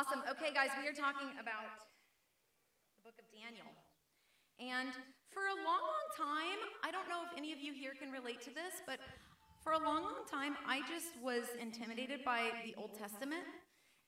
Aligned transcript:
Awesome. 0.00 0.22
Okay, 0.30 0.48
guys, 0.54 0.70
we 0.80 0.88
are 0.88 0.96
talking 0.96 1.28
about 1.38 1.76
the 2.96 3.04
book 3.04 3.20
of 3.20 3.28
Daniel. 3.28 3.68
And 4.56 4.88
for 5.28 5.44
a 5.52 5.56
long, 5.60 5.84
long 5.84 6.08
time, 6.16 6.56
I 6.82 6.90
don't 6.90 7.06
know 7.06 7.20
if 7.30 7.36
any 7.36 7.52
of 7.52 7.58
you 7.60 7.74
here 7.74 7.92
can 7.92 8.10
relate 8.10 8.40
to 8.48 8.48
this, 8.48 8.80
but 8.86 8.98
for 9.62 9.72
a 9.72 9.78
long, 9.78 10.04
long 10.04 10.24
time, 10.24 10.56
I 10.66 10.80
just 10.88 11.20
was 11.22 11.44
intimidated 11.60 12.24
by 12.24 12.48
the 12.64 12.74
Old 12.80 12.96
Testament 12.98 13.44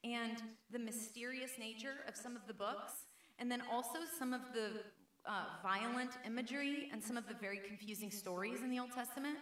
and 0.03 0.41
the 0.71 0.79
mysterious 0.79 1.59
nature 1.59 2.09
of 2.09 2.17
some 2.17 2.37
of 2.37 2.47
the 2.47 2.55
books, 2.55 3.05
and 3.39 3.53
then 3.53 3.61
also 3.71 3.99
some 4.19 4.33
of 4.33 4.41
the 4.55 4.81
uh, 5.29 5.61
violent 5.63 6.13
imagery 6.25 6.89
and 6.91 7.05
some 7.05 7.19
of 7.19 7.29
the 7.29 7.35
very 7.35 7.61
confusing 7.69 8.11
stories 8.11 8.63
in 8.63 8.71
the 8.71 8.79
Old 8.79 8.93
Testament. 8.93 9.37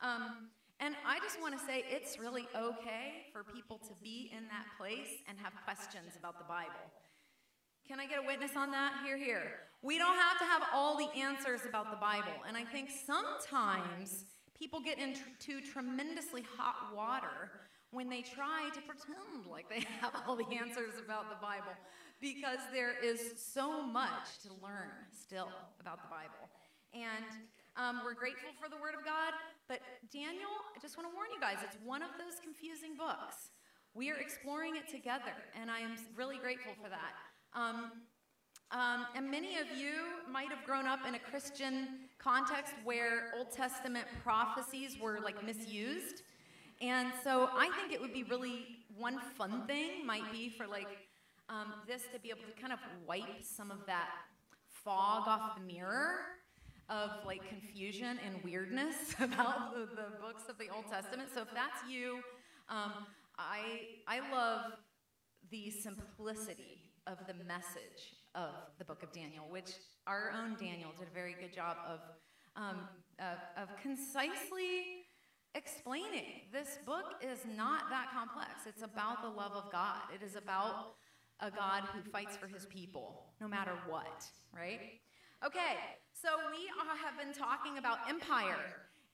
Um, 0.00 0.50
and 0.80 0.94
I 1.06 1.18
just 1.18 1.40
want 1.40 1.58
to 1.58 1.64
say 1.64 1.84
it's 1.90 2.18
really 2.18 2.46
okay 2.54 3.26
for 3.32 3.42
people 3.42 3.78
to 3.78 3.94
be 4.00 4.30
in 4.36 4.44
that 4.48 4.66
place 4.78 5.10
and 5.28 5.36
have 5.38 5.52
questions 5.64 6.14
about 6.18 6.38
the 6.38 6.44
Bible. 6.44 6.86
Can 7.86 7.98
I 7.98 8.06
get 8.06 8.18
a 8.18 8.26
witness 8.26 8.52
on 8.54 8.70
that? 8.70 9.00
Hear, 9.04 9.16
hear. 9.16 9.42
We 9.82 9.98
don't 9.98 10.16
have 10.16 10.38
to 10.38 10.44
have 10.44 10.62
all 10.74 10.96
the 10.96 11.08
answers 11.18 11.62
about 11.68 11.90
the 11.90 11.96
Bible. 11.96 12.44
And 12.46 12.56
I 12.56 12.64
think 12.64 12.90
sometimes 12.90 14.24
people 14.56 14.80
get 14.80 14.98
into 14.98 15.60
tremendously 15.60 16.44
hot 16.56 16.94
water 16.94 17.50
when 17.90 18.08
they 18.08 18.22
try 18.22 18.68
to 18.74 18.80
pretend 18.82 19.46
like 19.50 19.68
they 19.68 19.80
have 20.00 20.12
all 20.26 20.36
the 20.36 20.46
answers 20.54 20.94
about 21.04 21.30
the 21.30 21.36
Bible 21.40 21.72
because 22.20 22.58
there 22.72 22.92
is 23.02 23.32
so 23.36 23.82
much 23.82 24.38
to 24.42 24.48
learn 24.62 24.90
still 25.12 25.48
about 25.80 26.02
the 26.02 26.08
Bible. 26.08 26.50
And 26.92 27.24
um, 27.78 28.02
we're 28.04 28.14
grateful 28.14 28.50
for 28.60 28.68
the 28.68 28.76
Word 28.76 28.98
of 28.98 29.04
God, 29.04 29.32
but 29.68 29.78
Daniel, 30.12 30.50
I 30.76 30.80
just 30.82 30.98
want 30.98 31.08
to 31.08 31.14
warn 31.14 31.28
you 31.32 31.40
guys, 31.40 31.58
it's 31.62 31.78
one 31.84 32.02
of 32.02 32.10
those 32.18 32.42
confusing 32.42 32.96
books. 32.98 33.50
We 33.94 34.10
are 34.10 34.16
exploring 34.16 34.74
it 34.74 34.88
together, 34.88 35.32
and 35.58 35.70
I 35.70 35.78
am 35.78 35.94
really 36.16 36.38
grateful 36.38 36.72
for 36.82 36.90
that. 36.90 37.14
Um, 37.54 37.92
um, 38.70 39.06
and 39.14 39.30
many 39.30 39.56
of 39.56 39.66
you 39.78 39.92
might 40.30 40.50
have 40.50 40.64
grown 40.66 40.86
up 40.86 41.06
in 41.06 41.14
a 41.14 41.18
Christian 41.18 42.10
context 42.18 42.74
where 42.84 43.30
Old 43.38 43.50
Testament 43.50 44.06
prophecies 44.22 44.98
were 45.00 45.20
like 45.22 45.42
misused. 45.44 46.22
And 46.82 47.10
so 47.24 47.48
I 47.56 47.70
think 47.78 47.92
it 47.92 48.00
would 48.00 48.12
be 48.12 48.24
really 48.24 48.66
one 48.96 49.18
fun 49.36 49.66
thing 49.66 50.04
might 50.04 50.30
be 50.32 50.50
for 50.50 50.66
like 50.66 51.08
um, 51.48 51.72
this 51.86 52.02
to 52.12 52.20
be 52.20 52.28
able 52.28 52.42
to 52.42 52.60
kind 52.60 52.72
of 52.72 52.78
wipe 53.06 53.42
some 53.42 53.70
of 53.70 53.86
that 53.86 54.10
fog 54.84 55.26
off 55.26 55.56
the 55.56 55.64
mirror 55.64 56.18
of 56.88 57.10
like 57.26 57.46
confusion 57.48 58.18
and 58.24 58.42
weirdness 58.42 59.14
about 59.20 59.74
the, 59.74 59.80
the, 59.80 60.08
books 60.20 60.44
of 60.48 60.58
the 60.58 60.68
Old 60.74 60.90
Testament. 60.90 61.28
So 61.34 61.42
if 61.42 61.48
that's 61.54 61.88
you, 61.88 62.20
um, 62.68 62.92
I, 63.38 63.80
I 64.06 64.20
love 64.32 64.72
the 65.50 65.70
simplicity 65.70 66.82
of 67.06 67.18
the 67.26 67.34
message 67.44 68.16
of 68.34 68.50
the 68.78 68.84
book 68.84 69.02
of 69.02 69.12
Daniel, 69.12 69.44
which 69.48 69.72
our 70.06 70.32
own 70.36 70.56
Daniel 70.58 70.90
did 70.98 71.08
a 71.08 71.14
very 71.14 71.34
good 71.38 71.52
job 71.52 71.76
of, 71.86 72.00
um, 72.56 72.88
of, 73.18 73.38
of 73.62 73.68
concisely 73.82 75.06
explaining. 75.54 76.42
This 76.52 76.78
book 76.84 77.22
is 77.22 77.38
not 77.56 77.90
that 77.90 78.08
complex. 78.12 78.66
It's 78.66 78.82
about 78.82 79.22
the 79.22 79.28
love 79.28 79.52
of 79.52 79.72
God. 79.72 80.02
It 80.14 80.24
is 80.24 80.36
about 80.36 80.94
a 81.40 81.50
God 81.50 81.84
who 81.92 82.00
fights 82.10 82.36
for 82.36 82.46
his 82.46 82.66
people, 82.66 83.26
no 83.40 83.48
matter 83.48 83.72
what, 83.88 84.24
right? 84.54 84.80
Okay, 85.46 85.78
so 86.12 86.30
we 86.50 86.66
have 87.00 87.16
been 87.16 87.32
talking 87.32 87.78
about 87.78 87.98
empire. 88.08 88.56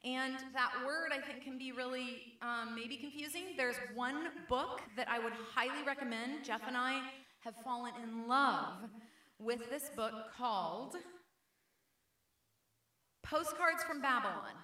And 0.04 0.36
that 0.54 0.72
word, 0.86 1.12
I 1.12 1.20
think, 1.20 1.44
can 1.44 1.58
be 1.58 1.70
really 1.70 2.38
um, 2.40 2.74
maybe 2.74 2.96
confusing. 2.96 3.54
There's 3.58 3.76
one 3.94 4.28
book 4.48 4.80
that 4.96 5.06
I 5.08 5.18
would 5.18 5.34
highly 5.54 5.84
recommend. 5.86 6.42
Jeff 6.42 6.62
and 6.66 6.78
I 6.78 7.02
have 7.40 7.54
fallen 7.62 7.92
in 8.02 8.26
love 8.26 8.88
with 9.38 9.68
this 9.68 9.90
book 9.94 10.14
called 10.34 10.96
Postcards 13.22 13.84
from 13.84 14.00
Babylon. 14.00 14.56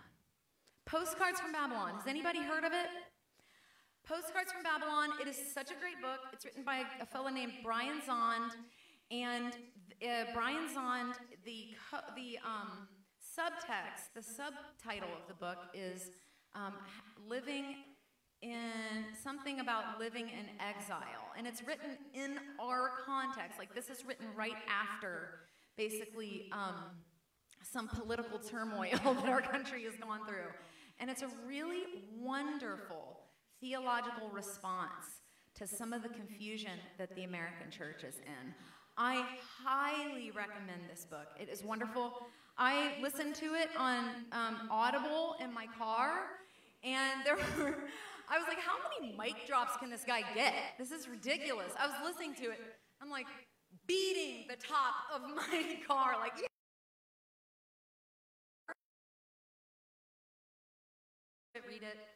Postcards 0.87 1.41
from 1.41 1.53
Babylon. 1.53 1.97
Has 1.97 2.07
anybody 2.07 2.41
heard 2.41 2.65
of 2.65 2.73
it? 2.73 2.89
Postcards 4.07 4.51
from 4.51 4.63
Babylon. 4.63 5.11
It 5.21 5.29
is 5.29 5.37
such 5.53 5.71
a 5.71 5.75
great 5.75 6.01
book. 6.01 6.21
It's 6.33 6.47
written 6.47 6.65
by 6.65 6.85
a 7.03 7.07
fellow 7.07 7.29
named 7.29 7.53
Brian 7.63 8.01
Zahnd. 8.01 8.51
And 9.11 9.53
uh, 10.03 10.33
Brian 10.33 10.69
Zahnd, 10.69 11.15
the, 11.45 11.69
the 12.15 12.39
um, 12.45 12.89
subtext, 13.21 14.15
the 14.15 14.23
subtitle 14.23 15.09
of 15.09 15.27
the 15.29 15.35
book 15.35 15.59
is 15.75 16.11
um, 16.55 16.75
Living 17.29 17.77
in 18.43 19.05
something 19.23 19.61
about 19.61 19.99
living 19.99 20.29
in 20.29 20.47
exile. 20.59 21.29
And 21.37 21.47
it's 21.47 21.63
written 21.67 21.99
in 22.15 22.39
our 22.59 22.93
context. 23.05 23.59
Like 23.59 23.75
this 23.75 23.91
is 23.91 24.05
written 24.07 24.27
right 24.35 24.57
after 24.69 25.41
basically 25.77 26.49
um, 26.53 26.75
some 27.63 27.89
political 27.89 28.39
turmoil 28.39 28.91
that 29.05 29.29
our 29.29 29.43
country 29.43 29.85
has 29.85 29.95
gone 29.97 30.27
through. 30.27 30.49
And 30.99 31.11
it's 31.11 31.23
a 31.23 31.31
really 31.47 31.83
wonderful 32.19 33.19
theological 33.61 34.31
response 34.31 35.21
to 35.57 35.67
some 35.67 35.93
of 35.93 36.03
the 36.03 36.09
confusion 36.09 36.79
that 36.99 37.15
the 37.15 37.25
American 37.25 37.71
church 37.71 38.05
is 38.05 38.17
in. 38.19 38.55
I 39.03 39.25
highly 39.65 40.31
recommend 40.31 40.83
this 40.93 41.07
book. 41.07 41.29
It 41.41 41.49
is 41.49 41.65
wonderful. 41.65 42.27
I 42.59 42.93
listened 43.01 43.35
to 43.37 43.55
it 43.55 43.71
on 43.79 44.05
um, 44.31 44.69
Audible 44.71 45.37
in 45.43 45.55
my 45.55 45.67
car, 45.79 46.13
and 46.85 47.25
there 47.25 47.37
were, 47.59 47.79
I 48.29 48.37
was 48.37 48.47
like, 48.47 48.59
how 48.59 48.77
many 49.01 49.17
mic 49.17 49.47
drops 49.47 49.79
can 49.79 49.89
this 49.89 50.05
guy 50.07 50.21
get? 50.35 50.53
This 50.79 50.91
is 50.91 51.09
ridiculous. 51.09 51.73
I 51.79 51.87
was 51.87 51.97
listening 52.05 52.35
to 52.45 52.51
it. 52.51 52.61
I'm 53.01 53.09
like 53.09 53.25
beating 53.87 54.45
the 54.51 54.57
top 54.57 54.93
of 55.15 55.23
my 55.35 55.79
car, 55.89 56.17
like, 56.21 56.33
yeah. 56.37 56.47
Read 61.67 61.83
it. 61.83 62.10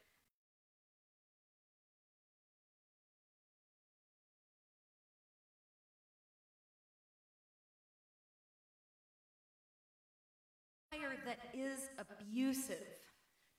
That 11.25 11.39
is 11.53 11.89
abusive 11.97 12.85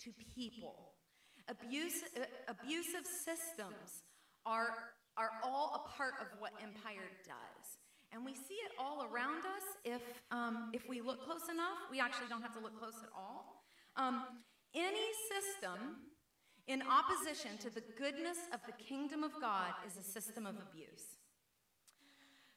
to 0.00 0.12
people. 0.34 0.92
Abuse, 1.48 2.02
uh, 2.16 2.24
abusive 2.48 3.06
systems 3.06 4.02
are, 4.44 4.94
are 5.16 5.30
all 5.44 5.84
a 5.84 5.96
part 5.96 6.14
of 6.20 6.26
what 6.38 6.52
empire 6.62 7.10
does. 7.24 7.78
And 8.12 8.24
we 8.24 8.34
see 8.34 8.54
it 8.54 8.72
all 8.78 9.06
around 9.10 9.44
us 9.44 9.66
if, 9.84 10.02
um, 10.30 10.70
if 10.72 10.88
we 10.88 11.00
look 11.00 11.24
close 11.24 11.48
enough. 11.50 11.78
We 11.90 12.00
actually 12.00 12.28
don't 12.28 12.42
have 12.42 12.54
to 12.54 12.60
look 12.60 12.78
close 12.78 12.96
at 13.02 13.10
all. 13.14 13.62
Um, 13.96 14.22
any 14.74 15.10
system 15.28 16.06
in 16.66 16.82
opposition 16.82 17.58
to 17.58 17.70
the 17.70 17.82
goodness 17.98 18.38
of 18.52 18.60
the 18.66 18.72
kingdom 18.72 19.22
of 19.22 19.32
God 19.40 19.72
is 19.86 19.96
a 19.98 20.02
system 20.02 20.46
of 20.46 20.56
abuse. 20.56 21.18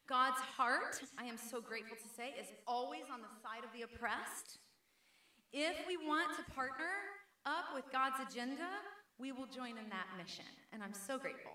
God's 0.07 0.41
heart, 0.57 1.01
I 1.19 1.25
am 1.25 1.37
so 1.37 1.61
grateful 1.61 1.97
to 1.97 2.09
say, 2.17 2.33
is 2.39 2.47
always 2.65 3.03
on 3.13 3.21
the 3.21 3.29
side 3.43 3.63
of 3.63 3.69
the 3.73 3.83
oppressed 3.83 4.57
if 5.51 5.75
we 5.87 5.97
want 5.97 6.35
to 6.37 6.53
partner 6.53 6.91
up 7.45 7.73
with 7.73 7.85
God's 7.91 8.17
agenda, 8.29 8.67
we 9.17 9.31
will 9.31 9.47
join 9.47 9.77
in 9.77 9.89
that 9.89 10.07
mission. 10.17 10.45
And 10.71 10.83
I'm 10.83 10.93
so 10.93 11.17
grateful. 11.17 11.51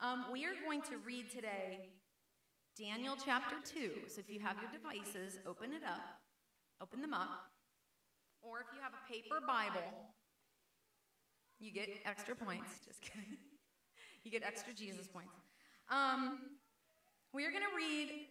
Um, 0.00 0.26
we 0.32 0.44
are 0.44 0.54
going 0.64 0.82
to 0.82 0.98
read 1.04 1.30
today 1.30 1.90
Daniel 2.78 3.16
chapter 3.22 3.56
2. 3.64 4.08
So 4.08 4.20
if 4.20 4.30
you 4.30 4.40
have 4.40 4.56
your 4.60 4.70
devices, 4.70 5.38
open 5.46 5.72
it 5.72 5.82
up, 5.84 6.20
open 6.80 7.00
them 7.00 7.14
up. 7.14 7.50
Or 8.42 8.60
if 8.60 8.66
you 8.74 8.80
have 8.80 8.92
a 8.92 9.12
paper 9.12 9.40
Bible, 9.44 9.82
you 11.58 11.72
get 11.72 11.88
extra 12.04 12.36
points. 12.36 12.70
Just 12.86 13.02
kidding. 13.02 13.36
you 14.22 14.30
get 14.30 14.44
extra 14.44 14.72
Jesus 14.72 15.08
points. 15.08 15.34
Um, 15.90 16.38
we 17.32 17.44
are 17.44 17.50
going 17.50 17.64
to 17.64 17.76
read 17.76 18.28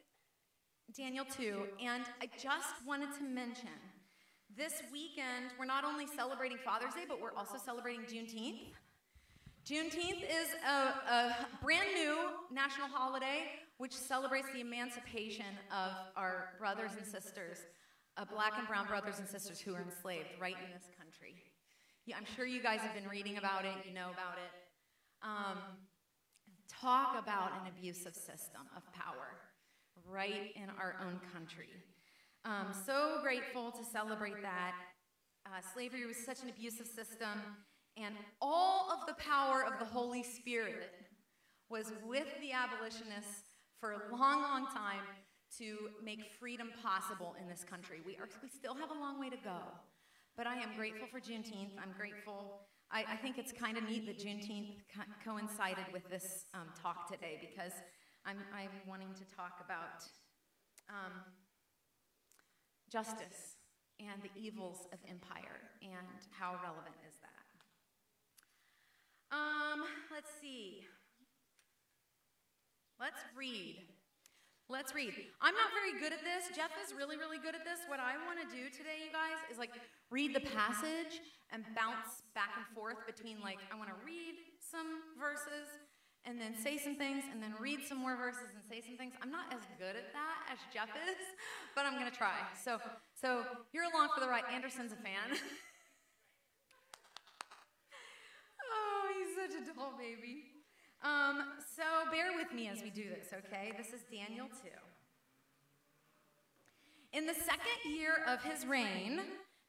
Daniel 0.95 1.25
2, 1.25 1.63
and 1.83 2.03
I 2.21 2.29
just 2.37 2.85
wanted 2.85 3.09
to 3.17 3.23
mention 3.23 3.69
this 4.57 4.81
weekend, 4.91 5.53
we're 5.59 5.65
not 5.65 5.85
only 5.85 6.07
celebrating 6.07 6.57
Father's 6.57 6.93
Day, 6.95 7.05
but 7.07 7.21
we're 7.21 7.33
also 7.37 7.57
celebrating 7.63 8.01
Juneteenth. 8.01 8.73
Juneteenth 9.69 10.23
is 10.23 10.49
a, 10.67 11.13
a, 11.13 11.47
brand 11.61 11.87
new 11.93 12.17
national 12.51 12.87
holiday 12.87 13.43
which 13.77 13.93
celebrates 13.93 14.47
the 14.53 14.61
emancipation 14.61 15.45
of 15.71 15.91
our 16.15 16.53
brothers 16.57 16.91
and 16.97 17.05
sisters, 17.05 17.59
uh, 18.17 18.25
black 18.25 18.53
and 18.57 18.67
brown 18.67 18.87
brothers 18.87 19.19
and 19.19 19.27
sisters 19.27 19.59
who 19.59 19.75
are 19.75 19.81
enslaved 19.83 20.29
right 20.39 20.55
in 20.65 20.73
this 20.73 20.89
country. 20.97 21.35
Yeah, 22.07 22.15
I'm 22.17 22.25
sure 22.35 22.47
you 22.47 22.63
guys 22.63 22.79
have 22.79 22.95
been 22.95 23.07
reading 23.07 23.37
about 23.37 23.65
it, 23.65 23.75
you 23.87 23.93
know 23.93 24.09
about 24.09 24.39
it. 24.41 24.49
Um, 25.21 25.57
talk 26.67 27.21
about 27.21 27.51
an 27.61 27.71
abusive 27.77 28.15
system 28.15 28.61
of 28.75 28.81
power 28.93 29.37
right 30.09 30.53
in 30.55 30.69
our 30.79 30.95
own 31.05 31.19
country. 31.31 31.69
Um, 32.45 32.67
so 32.85 33.19
grateful 33.21 33.71
to 33.71 33.83
celebrate 33.83 34.41
that. 34.41 34.73
Uh, 35.45 35.61
slavery 35.73 36.05
was 36.05 36.17
such 36.17 36.43
an 36.43 36.49
abusive 36.49 36.87
system, 36.87 37.39
and 37.95 38.15
all 38.41 38.91
of 38.91 39.07
the 39.07 39.13
power 39.13 39.63
of 39.63 39.79
the 39.79 39.85
Holy 39.85 40.23
Spirit 40.23 40.91
was 41.69 41.91
with 42.05 42.27
the 42.41 42.51
abolitionists 42.51 43.55
for 43.79 43.91
a 43.91 44.01
long, 44.11 44.41
long 44.41 44.67
time 44.67 45.03
to 45.57 45.89
make 46.03 46.19
freedom 46.39 46.69
possible 46.81 47.35
in 47.41 47.47
this 47.47 47.63
country. 47.63 47.99
We, 48.05 48.15
are, 48.15 48.27
we 48.41 48.49
still 48.49 48.75
have 48.75 48.91
a 48.91 48.99
long 48.99 49.19
way 49.19 49.29
to 49.29 49.37
go, 49.37 49.59
but 50.35 50.47
I 50.47 50.55
am 50.55 50.69
grateful 50.75 51.07
for 51.07 51.19
Juneteenth. 51.19 51.75
I'm 51.81 51.93
grateful. 51.97 52.61
I, 52.91 53.03
I 53.09 53.15
think 53.15 53.37
it's 53.37 53.51
kind 53.51 53.77
of 53.77 53.83
neat 53.83 54.05
that 54.05 54.19
Juneteenth 54.19 54.83
co- 54.93 55.31
coincided 55.31 55.85
with 55.91 56.07
this 56.09 56.45
um, 56.53 56.67
talk 56.81 57.11
today 57.11 57.39
because 57.39 57.73
I'm, 58.25 58.37
I'm 58.53 58.71
wanting 58.87 59.13
to 59.15 59.35
talk 59.35 59.63
about 59.63 60.03
um, 60.89 61.11
justice 62.91 63.57
and 63.99 64.21
the 64.21 64.31
evils 64.39 64.87
of 64.93 64.99
empire 65.09 65.61
and 65.81 66.21
how 66.31 66.55
relevant 66.63 66.95
is 67.07 67.15
that. 67.21 67.37
Um, 69.31 69.83
let's 70.11 70.29
see. 70.39 70.85
Let's 72.99 73.21
read. 73.35 73.83
Let's 74.69 74.93
read. 74.93 75.13
I'm 75.39 75.55
not 75.55 75.71
very 75.71 75.95
good 75.95 76.11
at 76.11 76.19
this. 76.27 76.51
Jeff 76.55 76.71
is 76.83 76.91
really, 76.91 77.15
really 77.15 77.39
good 77.39 77.55
at 77.55 77.63
this. 77.63 77.79
What 77.87 77.99
I 78.03 78.19
want 78.27 78.35
to 78.43 78.47
do 78.51 78.67
today, 78.67 78.99
you 79.07 79.11
guys, 79.15 79.39
is 79.47 79.57
like 79.57 79.71
read 80.11 80.35
the 80.35 80.43
passage 80.43 81.23
and 81.51 81.63
bounce 81.71 82.19
back 82.35 82.51
and 82.59 82.67
forth 82.75 82.99
between 83.07 83.39
like, 83.39 83.59
I 83.71 83.79
want 83.79 83.87
to 83.87 83.99
read 84.03 84.35
some 84.59 85.07
verses 85.15 85.71
and 86.27 86.39
then 86.39 86.53
say 86.61 86.77
some 86.77 86.95
things 86.95 87.23
and 87.31 87.41
then 87.41 87.53
read 87.59 87.79
some 87.87 87.97
more 87.97 88.17
verses 88.17 88.51
and 88.53 88.61
say 88.69 88.81
some 88.85 88.97
things. 88.97 89.13
I'm 89.21 89.31
not 89.31 89.45
as 89.53 89.61
good 89.79 89.95
at 89.95 90.11
that 90.11 90.51
as 90.51 90.59
Jeff 90.73 90.89
is, 90.89 91.15
but 91.73 91.85
I'm 91.85 91.93
going 91.93 92.11
to 92.11 92.15
try. 92.15 92.35
So, 92.61 92.79
so 93.15 93.43
you're 93.71 93.85
along 93.85 94.09
for 94.13 94.19
the 94.19 94.27
ride. 94.27 94.43
Anderson's 94.53 94.91
a 94.91 94.97
fan. 94.97 95.31
oh, 98.73 99.07
he's 99.15 99.35
such 99.39 99.55
a 99.55 99.65
doll 99.73 99.93
baby. 99.97 100.43
Um, 101.01 101.43
so 101.75 102.11
bear 102.11 102.35
with 102.35 102.51
me 102.53 102.67
as 102.67 102.83
we 102.83 102.89
do 102.89 103.05
this, 103.09 103.31
okay? 103.31 103.71
This 103.77 103.93
is 103.93 104.01
Daniel 104.11 104.47
2. 104.47 104.53
In 107.13 107.25
the 107.25 107.33
second 107.33 107.95
year 107.95 108.25
of 108.27 108.43
his 108.43 108.65
reign, 108.65 109.21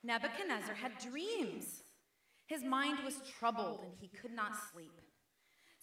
Nebuchadnezzar 0.03 0.75
had 0.75 0.99
dreams. 0.99 1.85
His 2.47 2.65
mind 2.65 2.99
was 3.05 3.21
troubled 3.39 3.83
and 3.85 3.93
he 4.01 4.09
could 4.09 4.33
not 4.33 4.53
sleep. 4.73 4.91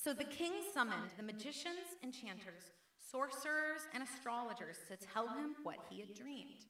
So 0.06 0.14
the 0.14 0.24
king 0.24 0.54
summoned 0.72 1.18
the 1.18 1.24
magicians, 1.24 1.98
enchanters, 2.04 2.70
sorcerers, 3.10 3.90
and 3.92 4.04
astrologers 4.04 4.78
to 4.88 4.98
tell 4.98 5.28
him 5.28 5.56
what 5.64 5.78
he 5.90 6.00
had 6.00 6.14
dreamed. 6.14 6.70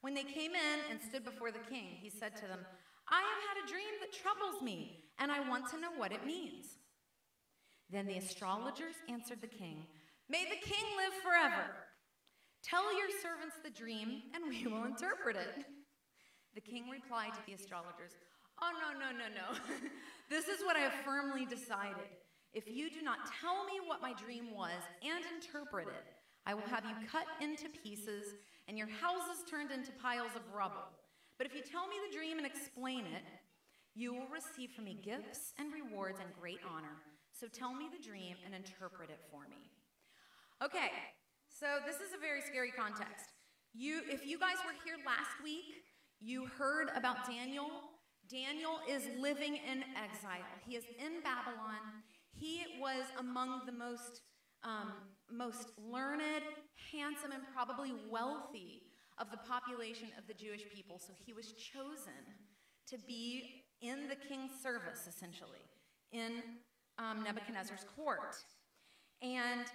When 0.00 0.14
they 0.14 0.22
came 0.24 0.52
in 0.52 0.78
and 0.90 0.98
stood 0.98 1.22
before 1.22 1.52
the 1.52 1.68
king, 1.68 2.00
he 2.00 2.08
said 2.08 2.34
to 2.36 2.48
them, 2.48 2.64
I 3.10 3.20
have 3.20 3.42
had 3.44 3.60
a 3.60 3.70
dream 3.70 4.00
that 4.00 4.16
troubles 4.16 4.62
me, 4.62 5.04
and 5.18 5.30
I 5.30 5.46
want 5.46 5.68
to 5.68 5.78
know 5.78 5.92
what 5.98 6.12
it 6.12 6.24
means. 6.24 6.64
Then 7.90 8.06
the 8.06 8.16
astrologers 8.16 8.96
answered 9.06 9.42
the 9.42 9.52
king, 9.52 9.84
May 10.30 10.44
the 10.44 10.66
king 10.66 10.84
live 10.96 11.12
forever. 11.22 11.76
Tell 12.64 12.88
your 12.96 13.10
servants 13.20 13.56
the 13.62 13.68
dream, 13.68 14.22
and 14.32 14.48
we 14.48 14.66
will 14.66 14.86
interpret 14.86 15.36
it. 15.36 15.66
The 16.54 16.62
king 16.62 16.88
replied 16.88 17.34
to 17.34 17.40
the 17.46 17.52
astrologers, 17.52 18.16
Oh, 18.62 18.72
no, 18.80 18.98
no, 18.98 19.12
no, 19.12 19.28
no. 19.28 19.60
this 20.30 20.48
is 20.48 20.64
what 20.64 20.76
I 20.76 20.80
have 20.80 21.04
firmly 21.04 21.44
decided. 21.44 22.08
If 22.56 22.64
you 22.66 22.88
do 22.88 23.02
not 23.02 23.18
tell 23.38 23.68
me 23.68 23.84
what 23.84 24.00
my 24.00 24.14
dream 24.14 24.48
was 24.56 24.80
and 25.04 25.22
interpret 25.36 25.88
it, 25.88 26.08
I 26.46 26.54
will 26.54 26.64
have 26.72 26.86
you 26.86 26.96
cut 27.12 27.26
into 27.42 27.68
pieces 27.68 28.32
and 28.66 28.78
your 28.78 28.88
houses 28.88 29.44
turned 29.44 29.70
into 29.70 29.92
piles 30.00 30.32
of 30.34 30.40
rubble. 30.56 30.88
But 31.36 31.46
if 31.46 31.54
you 31.54 31.60
tell 31.60 31.86
me 31.86 31.96
the 32.08 32.16
dream 32.16 32.38
and 32.38 32.46
explain 32.46 33.04
it, 33.04 33.28
you 33.94 34.14
will 34.14 34.32
receive 34.32 34.70
from 34.70 34.86
me 34.86 34.96
gifts 35.04 35.52
and 35.58 35.68
rewards 35.70 36.18
and 36.18 36.32
great 36.40 36.60
honor. 36.64 36.96
So 37.38 37.46
tell 37.46 37.74
me 37.74 37.92
the 37.92 38.02
dream 38.02 38.36
and 38.46 38.54
interpret 38.54 39.10
it 39.10 39.20
for 39.30 39.42
me. 39.52 39.68
Okay, 40.64 40.88
so 41.52 41.84
this 41.84 41.96
is 41.96 42.16
a 42.16 42.20
very 42.24 42.40
scary 42.40 42.72
context. 42.72 43.36
You, 43.74 44.00
if 44.08 44.26
you 44.26 44.38
guys 44.38 44.56
were 44.64 44.72
here 44.82 44.96
last 45.04 45.44
week, 45.44 45.84
you 46.20 46.46
heard 46.56 46.88
about 46.96 47.28
Daniel. 47.28 47.68
Daniel 48.30 48.80
is 48.88 49.02
living 49.20 49.60
in 49.60 49.84
exile. 49.92 50.48
He 50.66 50.74
is 50.74 50.84
in 50.98 51.20
Babylon. 51.20 51.84
He 52.38 52.62
was 52.80 53.04
among 53.18 53.62
the 53.66 53.72
most, 53.72 54.22
um, 54.62 54.92
most 55.30 55.70
learned, 55.78 56.42
handsome, 56.92 57.32
and 57.32 57.42
probably 57.54 57.92
wealthy 58.10 58.82
of 59.18 59.30
the 59.30 59.38
population 59.38 60.08
of 60.18 60.26
the 60.26 60.34
Jewish 60.34 60.62
people. 60.74 60.98
So 60.98 61.12
he 61.24 61.32
was 61.32 61.52
chosen 61.52 62.12
to 62.88 62.98
be 63.06 63.64
in 63.80 64.08
the 64.08 64.16
king's 64.16 64.52
service, 64.62 65.08
essentially, 65.08 65.64
in 66.12 66.42
um, 66.98 67.24
Nebuchadnezzar's 67.24 67.84
court. 67.96 68.36
And 69.22 69.66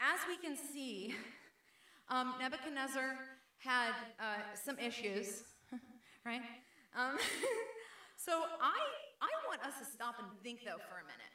as 0.00 0.20
we 0.28 0.36
can 0.36 0.56
see, 0.56 1.14
um, 2.08 2.34
Nebuchadnezzar 2.40 3.16
had 3.58 3.92
uh, 4.20 4.42
some 4.54 4.78
issues, 4.78 5.44
right? 6.26 6.42
Um, 6.96 7.16
so 8.16 8.32
I, 8.60 8.76
I 9.22 9.30
want 9.48 9.62
us 9.62 9.78
to 9.80 9.86
stop 9.90 10.16
and 10.18 10.28
think, 10.42 10.60
though, 10.64 10.78
for 10.88 11.00
a 11.00 11.04
minute. 11.04 11.33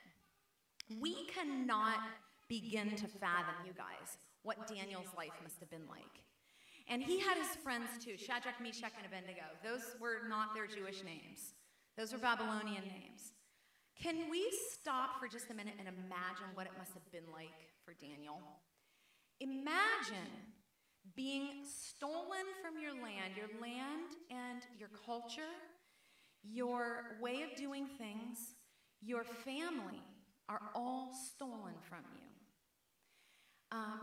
We 0.97 1.25
cannot 1.25 1.99
begin 2.47 2.95
to 2.95 3.07
fathom, 3.07 3.55
you 3.65 3.73
guys, 3.73 4.17
what 4.41 4.67
Daniel's 4.67 5.13
life 5.15 5.33
must 5.43 5.59
have 5.59 5.69
been 5.69 5.87
like. 5.87 6.23
And 6.87 7.03
he 7.03 7.19
had 7.19 7.37
his 7.37 7.55
friends 7.63 7.89
too 8.03 8.17
Shadrach, 8.17 8.59
Meshach, 8.59 8.93
and 8.97 9.05
Abednego. 9.05 9.45
Those 9.63 9.95
were 10.01 10.27
not 10.27 10.55
their 10.55 10.65
Jewish 10.65 11.03
names, 11.03 11.53
those 11.97 12.11
were 12.11 12.17
Babylonian 12.17 12.83
names. 12.83 13.33
Can 14.01 14.29
we 14.31 14.49
stop 14.71 15.19
for 15.19 15.27
just 15.27 15.51
a 15.51 15.53
minute 15.53 15.73
and 15.77 15.87
imagine 15.87 16.47
what 16.53 16.65
it 16.65 16.71
must 16.77 16.93
have 16.93 17.11
been 17.11 17.29
like 17.33 17.67
for 17.83 17.93
Daniel? 17.93 18.39
Imagine 19.41 20.31
being 21.15 21.65
stolen 21.65 22.47
from 22.63 22.81
your 22.81 22.93
land, 22.93 23.35
your 23.35 23.49
land 23.61 24.15
and 24.31 24.61
your 24.79 24.89
culture, 25.05 25.51
your 26.43 27.17
way 27.21 27.41
of 27.41 27.57
doing 27.57 27.87
things, 27.97 28.55
your 29.01 29.23
family 29.23 30.01
are 30.49 30.61
all 30.75 31.13
stolen 31.13 31.75
from 31.87 32.03
you. 32.15 32.27
Um, 33.71 33.99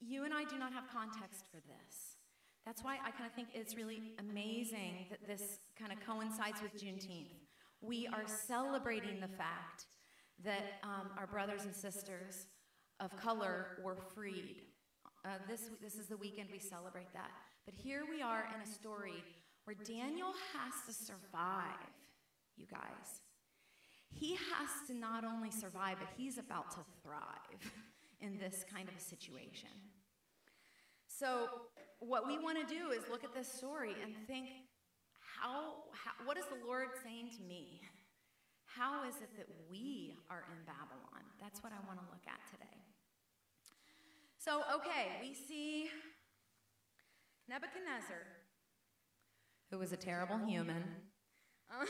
you 0.00 0.24
and 0.24 0.34
I 0.34 0.44
do 0.44 0.58
not 0.58 0.72
have 0.72 0.84
context 0.92 1.44
for 1.50 1.58
this. 1.58 2.16
That's 2.66 2.82
why 2.82 2.96
I 3.04 3.10
kind 3.10 3.26
of 3.26 3.32
think 3.32 3.48
it's 3.54 3.76
really 3.76 4.14
amazing 4.18 5.06
that 5.10 5.26
this 5.26 5.58
kind 5.78 5.92
of 5.92 6.00
coincides 6.00 6.62
with 6.62 6.82
Juneteenth 6.82 7.44
we 7.86 8.06
are 8.06 8.24
celebrating 8.26 9.20
the 9.20 9.28
fact 9.28 9.84
that 10.42 10.78
um, 10.82 11.10
our 11.18 11.26
brothers 11.26 11.64
and 11.64 11.74
sisters 11.74 12.46
of 13.00 13.14
color 13.16 13.78
were 13.82 13.96
freed. 14.14 14.62
Uh, 15.24 15.28
this, 15.48 15.70
this 15.82 15.94
is 15.96 16.06
the 16.06 16.16
weekend 16.16 16.48
we 16.52 16.58
celebrate 16.58 17.12
that. 17.12 17.30
But 17.66 17.74
here 17.74 18.04
we 18.08 18.22
are 18.22 18.46
in 18.54 18.60
a 18.60 18.66
story 18.66 19.22
where 19.64 19.76
Daniel 19.84 20.32
has 20.52 20.74
to 20.86 21.04
survive, 21.04 21.92
you 22.56 22.66
guys. 22.70 23.20
He 24.14 24.34
has 24.34 24.70
to 24.88 24.94
not 24.94 25.24
only 25.24 25.50
survive, 25.50 25.96
but 25.98 26.08
he's 26.16 26.38
about 26.38 26.70
to 26.72 26.78
thrive 27.02 27.72
in 28.20 28.38
this 28.38 28.64
kind 28.72 28.88
of 28.88 28.94
a 28.96 29.00
situation. 29.00 29.68
So, 31.06 31.48
what 32.00 32.26
we 32.26 32.38
want 32.38 32.58
to 32.58 32.74
do 32.74 32.90
is 32.90 33.02
look 33.10 33.24
at 33.24 33.34
this 33.34 33.50
story 33.50 33.94
and 34.02 34.14
think 34.26 34.48
how, 35.40 35.74
how, 35.92 36.12
what 36.26 36.36
is 36.36 36.44
the 36.46 36.66
Lord 36.66 36.88
saying 37.02 37.30
to 37.36 37.42
me? 37.42 37.80
How 38.66 39.06
is 39.08 39.16
it 39.16 39.30
that 39.36 39.46
we 39.70 40.16
are 40.30 40.44
in 40.50 40.58
Babylon? 40.66 41.22
That's 41.40 41.62
what 41.62 41.72
I 41.72 41.86
want 41.86 42.00
to 42.00 42.06
look 42.10 42.26
at 42.26 42.40
today. 42.50 42.82
So, 44.38 44.62
okay, 44.74 45.22
we 45.22 45.32
see 45.32 45.88
Nebuchadnezzar, 47.48 48.26
who 49.70 49.78
was 49.78 49.92
a 49.92 49.96
terrible 49.96 50.38
human. 50.38 50.84
Uh, 51.72 51.86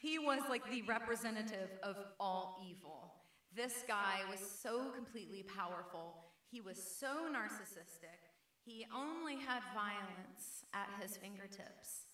He 0.00 0.18
was 0.18 0.40
like 0.48 0.68
the 0.70 0.82
representative 0.82 1.70
of 1.82 1.96
all 2.20 2.64
evil. 2.68 3.14
This 3.54 3.84
guy 3.88 4.20
was 4.30 4.40
so 4.40 4.90
completely 4.90 5.42
powerful. 5.42 6.14
He 6.50 6.60
was 6.60 6.78
so 6.82 7.26
narcissistic. 7.32 8.30
He 8.64 8.86
only 8.94 9.36
had 9.36 9.62
violence 9.74 10.64
at 10.74 10.88
his 11.00 11.16
fingertips. 11.16 12.06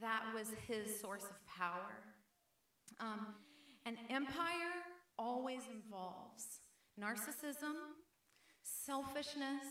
That 0.00 0.22
was 0.34 0.48
his 0.66 0.98
source 1.00 1.24
of 1.24 1.36
power. 1.46 2.02
Um, 3.00 3.34
an 3.84 3.96
empire 4.10 4.74
always 5.18 5.62
involves 5.72 6.60
narcissism, 7.00 7.74
selfishness, 8.62 9.64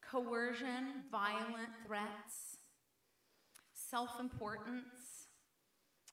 coercion, 0.00 1.04
violent 1.10 1.70
threats, 1.86 2.58
self 3.72 4.20
importance, 4.20 5.21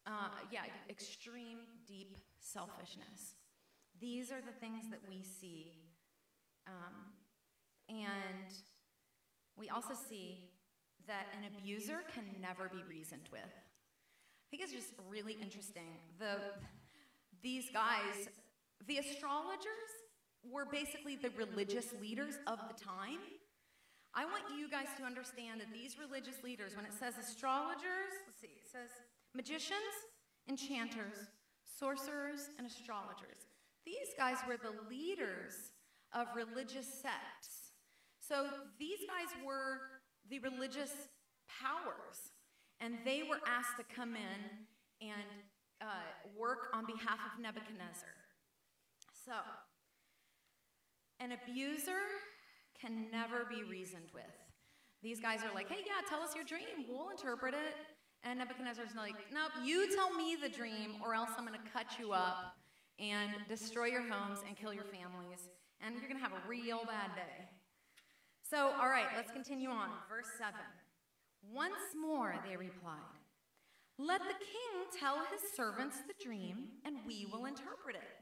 uh, 0.09 0.29
yeah, 0.51 0.61
extreme, 0.89 1.59
deep 1.87 2.17
selfishness. 2.39 3.35
These 4.01 4.31
are 4.31 4.41
the 4.41 4.57
things 4.59 4.89
that 4.89 4.99
we 5.07 5.21
see. 5.21 5.73
Um, 6.67 7.13
and 7.89 8.51
we 9.55 9.69
also 9.69 9.93
see 9.93 10.49
that 11.07 11.27
an 11.37 11.45
abuser 11.45 11.99
can 12.13 12.23
never 12.41 12.69
be 12.69 12.83
reasoned 12.89 13.29
with. 13.31 13.41
I 13.41 14.45
think 14.49 14.63
it's 14.63 14.73
just 14.73 14.93
really 15.09 15.37
interesting. 15.41 15.97
The, 16.17 16.37
these 17.43 17.69
guys, 17.71 18.29
the 18.87 18.97
astrologers, 18.97 19.93
were 20.49 20.65
basically 20.65 21.17
the 21.17 21.29
religious 21.37 21.87
leaders 22.01 22.39
of 22.47 22.59
the 22.67 22.73
time. 22.73 23.19
I 24.15 24.25
want 24.25 24.43
you 24.57 24.69
guys 24.69 24.87
to 24.97 25.03
understand 25.03 25.59
that 25.61 25.67
these 25.73 25.97
religious 25.99 26.41
leaders, 26.43 26.75
when 26.75 26.85
it 26.85 26.93
says 26.97 27.13
astrologers, 27.19 28.15
let's 28.25 28.39
see, 28.39 28.55
it 28.57 28.71
says 28.71 28.89
magicians, 29.35 29.95
enchanters, 30.47 31.29
sorcerers, 31.77 32.49
and 32.57 32.67
astrologers. 32.67 33.47
These 33.85 34.13
guys 34.17 34.37
were 34.47 34.57
the 34.57 34.73
leaders 34.89 35.71
of 36.13 36.27
religious 36.35 36.87
sects. 36.87 37.73
So 38.19 38.47
these 38.79 38.99
guys 39.07 39.29
were 39.45 39.79
the 40.29 40.39
religious 40.39 40.91
powers, 41.47 42.33
and 42.79 42.95
they 43.05 43.23
were 43.23 43.39
asked 43.47 43.77
to 43.77 43.95
come 43.95 44.15
in 44.15 45.07
and 45.07 45.29
uh, 45.81 45.85
work 46.37 46.67
on 46.73 46.85
behalf 46.85 47.19
of 47.25 47.41
Nebuchadnezzar. 47.41 48.13
So, 49.25 49.33
an 51.19 51.31
abuser 51.31 52.03
can 52.79 53.09
never 53.11 53.45
be 53.49 53.63
reasoned 53.63 54.09
with. 54.13 54.23
These 55.01 55.19
guys 55.19 55.39
are 55.43 55.53
like, 55.55 55.69
hey, 55.69 55.83
yeah, 55.85 56.07
tell 56.09 56.21
us 56.21 56.35
your 56.35 56.43
dream. 56.43 56.85
We'll 56.87 57.09
interpret 57.09 57.53
it. 57.53 57.75
And 58.23 58.39
Nebuchadnezzar's 58.39 58.95
like, 58.95 59.15
nope, 59.33 59.51
you 59.63 59.95
tell 59.95 60.13
me 60.13 60.35
the 60.41 60.49
dream, 60.49 60.95
or 61.03 61.13
else 61.13 61.29
I'm 61.37 61.45
going 61.45 61.57
to 61.57 61.71
cut 61.71 61.87
you 61.97 62.11
up 62.11 62.57
and 62.99 63.31
destroy 63.47 63.85
your 63.85 64.01
homes 64.01 64.39
and 64.45 64.57
kill 64.57 64.73
your 64.73 64.83
families. 64.83 65.47
And 65.81 65.95
you're 65.95 66.09
going 66.09 66.21
to 66.21 66.23
have 66.23 66.33
a 66.33 66.47
real 66.47 66.83
bad 66.85 67.15
day. 67.15 67.47
So, 68.49 68.71
all 68.81 68.89
right, 68.89 69.07
let's 69.15 69.31
continue 69.31 69.69
on. 69.69 69.89
Verse 70.09 70.27
7. 70.37 70.53
Once 71.53 71.95
more, 71.99 72.35
they 72.47 72.57
replied, 72.57 72.99
Let 73.97 74.19
the 74.19 74.35
king 74.35 74.99
tell 74.99 75.17
his 75.31 75.55
servants 75.55 75.97
the 76.07 76.23
dream, 76.23 76.67
and 76.83 76.97
we 77.07 77.25
will 77.31 77.45
interpret 77.45 77.95
it. 77.95 78.19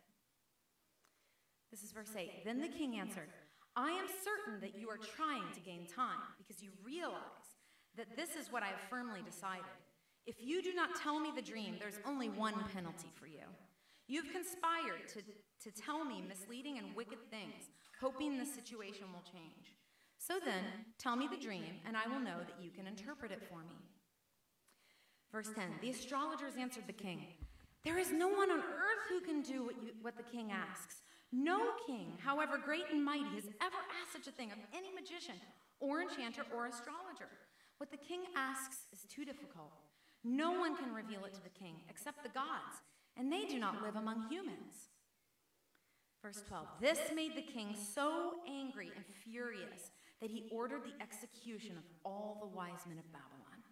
This 1.72 1.82
is 1.82 1.92
verse 1.92 2.12
8. 2.16 2.46
Then 2.46 2.62
the 2.62 2.68
king 2.68 3.00
answered, 3.00 3.30
I 3.76 3.92
am 3.92 4.08
certain 4.24 4.60
that 4.62 4.80
you 4.80 4.90
are 4.90 4.98
trying 4.98 5.52
to 5.54 5.60
gain 5.60 5.88
time 5.88 6.22
because 6.38 6.62
you 6.62 6.70
realize 6.84 7.58
that 7.96 8.16
this 8.16 8.36
is 8.36 8.52
what 8.52 8.64
I 8.64 8.68
have 8.68 8.82
firmly 8.90 9.22
decided. 9.26 9.66
If 10.28 10.36
you 10.44 10.62
do 10.62 10.74
not 10.74 10.90
tell 11.02 11.22
me 11.22 11.32
the 11.34 11.42
dream, 11.42 11.76
there's 11.80 12.00
only 12.06 12.28
one 12.28 12.54
penalty 12.74 13.08
for 13.16 13.28
you. 13.28 13.48
You've 14.08 14.30
conspired 14.32 15.08
to, 15.14 15.22
to 15.64 15.82
tell 15.82 16.04
me 16.04 16.22
misleading 16.28 16.78
and 16.78 16.94
wicked 16.96 17.20
things, 17.32 17.72
hoping 18.02 18.38
the 18.38 18.46
situation 18.46 19.06
will 19.14 19.24
change. 19.24 19.74
So 20.18 20.36
then, 20.44 20.64
tell 21.00 21.16
me 21.16 21.30
the 21.32 21.42
dream, 21.42 21.80
and 21.86 21.96
I 21.96 22.08
will 22.10 22.20
know 22.20 22.40
that 22.40 22.62
you 22.62 22.72
can 22.72 22.88
interpret 22.88 23.32
it 23.32 23.42
for 23.48 23.60
me. 23.60 23.80
Verse 25.32 25.50
10 25.56 25.64
The 25.82 25.92
astrologers 25.92 26.54
answered 26.60 26.88
the 26.88 26.94
king, 26.94 27.28
There 27.86 27.98
is 27.98 28.12
no 28.12 28.28
one 28.28 28.52
on 28.52 28.60
earth 28.60 29.08
who 29.08 29.22
can 29.22 29.42
do 29.42 29.64
what, 29.64 29.76
you, 29.82 29.92
what 30.02 30.18
the 30.18 30.24
king 30.24 30.52
asks. 30.52 31.02
No 31.32 31.60
king, 31.86 32.14
however 32.20 32.58
great 32.58 32.86
and 32.92 33.04
mighty, 33.04 33.36
has 33.36 33.48
ever 33.62 33.82
asked 34.02 34.14
such 34.14 34.28
a 34.28 34.36
thing 34.36 34.52
of 34.52 34.58
any 34.76 34.92
magician 34.94 35.36
or 35.80 36.02
enchanter 36.02 36.44
or 36.54 36.68
astrologer. 36.68 37.32
What 37.78 37.92
the 37.92 37.98
king 37.98 38.22
asks 38.36 38.88
is 38.92 39.04
too 39.04 39.24
difficult. 39.24 39.72
No 40.28 40.52
one 40.52 40.76
can 40.76 40.94
reveal 40.94 41.24
it 41.24 41.34
to 41.36 41.42
the 41.42 41.58
king 41.58 41.76
except 41.90 42.22
the 42.22 42.30
gods, 42.30 42.84
and 43.16 43.32
they 43.32 43.46
do 43.46 43.58
not 43.58 43.82
live 43.82 43.96
among 43.96 44.28
humans. 44.30 44.92
Verse 46.22 46.44
12 46.50 46.68
This 46.82 47.00
made 47.16 47.34
the 47.38 47.42
king 47.42 47.74
so 47.96 48.34
angry 48.46 48.92
and 48.94 49.06
furious 49.24 49.90
that 50.20 50.30
he 50.30 50.50
ordered 50.52 50.82
the 50.84 51.02
execution 51.02 51.78
of 51.78 51.84
all 52.04 52.40
the 52.42 52.56
wise 52.58 52.86
men 52.90 52.98
of 52.98 53.10
Babylon. 53.14 53.64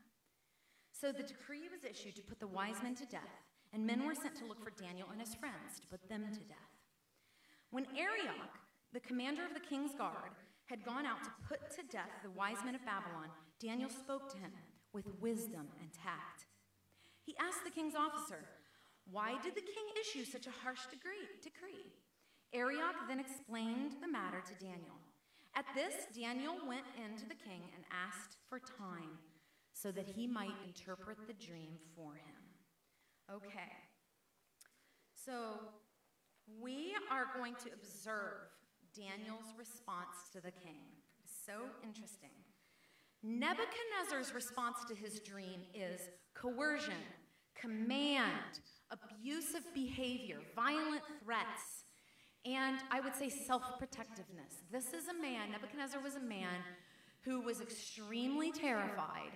So 0.94 1.12
the 1.12 1.24
decree 1.24 1.68
was 1.70 1.84
issued 1.84 2.16
to 2.16 2.22
put 2.22 2.40
the 2.40 2.48
wise 2.48 2.82
men 2.82 2.96
to 2.96 3.06
death, 3.06 3.44
and 3.74 3.86
men 3.86 4.06
were 4.06 4.16
sent 4.16 4.38
to 4.38 4.46
look 4.46 4.64
for 4.64 4.72
Daniel 4.82 5.10
and 5.12 5.20
his 5.20 5.36
friends 5.36 5.78
to 5.82 5.88
put 5.88 6.08
them 6.08 6.24
to 6.32 6.40
death. 6.40 6.72
When 7.72 7.88
Arioch, 7.98 8.56
the 8.94 9.02
commander 9.02 9.44
of 9.44 9.54
the 9.54 9.60
king's 9.60 9.94
guard, 9.94 10.32
had 10.68 10.86
gone 10.86 11.06
out 11.06 11.22
to 11.26 11.32
put 11.50 11.70
to 11.76 11.84
death 11.92 12.12
the 12.24 12.32
wise 12.32 12.64
men 12.64 12.76
of 12.76 12.86
Babylon, 12.86 13.28
Daniel 13.60 13.90
spoke 13.90 14.32
to 14.32 14.38
him 14.38 14.52
with 14.96 15.06
wisdom 15.20 15.68
and 15.82 15.92
tact. 15.92 16.48
He 17.22 17.36
asked 17.38 17.66
the 17.66 17.70
king's 17.70 17.96
officer, 17.96 18.40
Why 19.12 19.36
did 19.44 19.54
the 19.54 19.62
king 19.62 19.88
issue 20.00 20.24
such 20.24 20.48
a 20.48 20.58
harsh 20.64 20.88
decree? 20.90 21.92
Arioch 22.54 22.96
then 23.10 23.20
explained 23.20 23.98
the 24.02 24.08
matter 24.08 24.42
to 24.48 24.66
Daniel. 24.66 24.96
At 25.56 25.66
this, 25.76 25.94
Daniel 26.16 26.56
went 26.66 26.86
in 26.96 27.18
to 27.18 27.28
the 27.28 27.36
king 27.36 27.62
and 27.76 27.84
asked 27.92 28.38
for 28.48 28.60
time 28.60 29.20
so 29.74 29.92
that 29.92 30.08
he 30.08 30.26
might 30.26 30.56
interpret 30.66 31.18
the 31.28 31.34
dream 31.46 31.76
for 31.96 32.14
him. 32.16 32.42
Okay. 33.30 33.72
So 35.14 35.60
we 36.62 36.94
are 37.12 37.26
going 37.36 37.56
to 37.56 37.70
observe 37.74 38.48
Daniel's 38.96 39.52
response 39.58 40.30
to 40.32 40.40
the 40.40 40.52
king. 40.52 40.88
So 41.26 41.54
interesting. 41.84 42.45
Nebuchadnezzar's 43.26 44.36
response 44.36 44.78
to 44.88 44.94
his 44.94 45.20
dream 45.20 45.62
is 45.74 46.10
coercion, 46.36 46.94
command, 47.60 48.60
abusive 48.92 49.66
behavior, 49.74 50.38
violent 50.56 51.02
threats, 51.24 51.86
and 52.46 52.78
I 52.92 53.00
would 53.00 53.16
say 53.16 53.30
self 53.30 53.80
protectiveness. 53.80 54.62
This 54.72 54.94
is 54.94 55.08
a 55.08 55.20
man, 55.20 55.52
Nebuchadnezzar 55.52 56.00
was 56.02 56.16
a 56.16 56.20
man 56.20 56.62
who 57.22 57.42
was 57.42 57.62
extremely 57.62 58.52
terrified, 58.52 59.32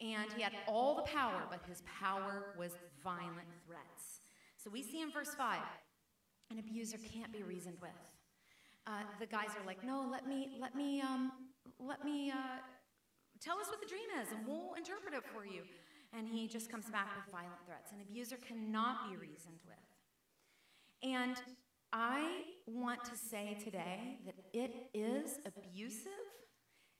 and 0.00 0.32
he 0.34 0.40
had 0.40 0.54
all 0.66 0.96
the 0.96 1.02
power, 1.02 1.42
but 1.50 1.60
his 1.68 1.82
power 2.00 2.54
was 2.58 2.72
violent 3.04 3.48
threats. 3.66 4.20
So 4.56 4.70
we 4.70 4.82
see 4.82 5.02
in 5.02 5.10
verse 5.10 5.34
5 5.34 5.58
an 6.50 6.58
abuser 6.58 6.96
can't 7.12 7.30
be 7.30 7.42
reasoned 7.42 7.76
with. 7.82 7.90
Uh, 8.86 9.02
the 9.20 9.26
guys 9.26 9.48
are 9.60 9.66
like, 9.66 9.84
no, 9.84 10.08
let 10.10 10.26
me, 10.26 10.56
let 10.58 10.74
me, 10.74 11.02
um, 11.02 11.30
let 11.78 12.02
me 12.06 12.30
uh, 12.30 12.36
tell 13.40 13.58
us 13.58 13.68
what 13.68 13.80
the 13.80 13.86
dream 13.86 14.08
is, 14.22 14.28
and 14.32 14.46
we'll 14.46 14.74
interpret 14.74 15.14
it 15.14 15.24
for 15.34 15.44
you. 15.44 15.62
And 16.16 16.26
he 16.28 16.48
just 16.48 16.70
comes 16.70 16.86
back 16.90 17.08
with 17.16 17.30
violent 17.30 17.60
threats. 17.66 17.92
An 17.92 17.98
abuser 18.00 18.36
cannot 18.36 19.10
be 19.10 19.16
reasoned 19.16 19.60
with. 19.66 19.76
And 21.02 21.36
I 21.92 22.42
want 22.66 23.04
to 23.04 23.16
say 23.16 23.56
today 23.62 24.18
that 24.26 24.34
it 24.52 24.88
is 24.94 25.38
abusive 25.46 26.12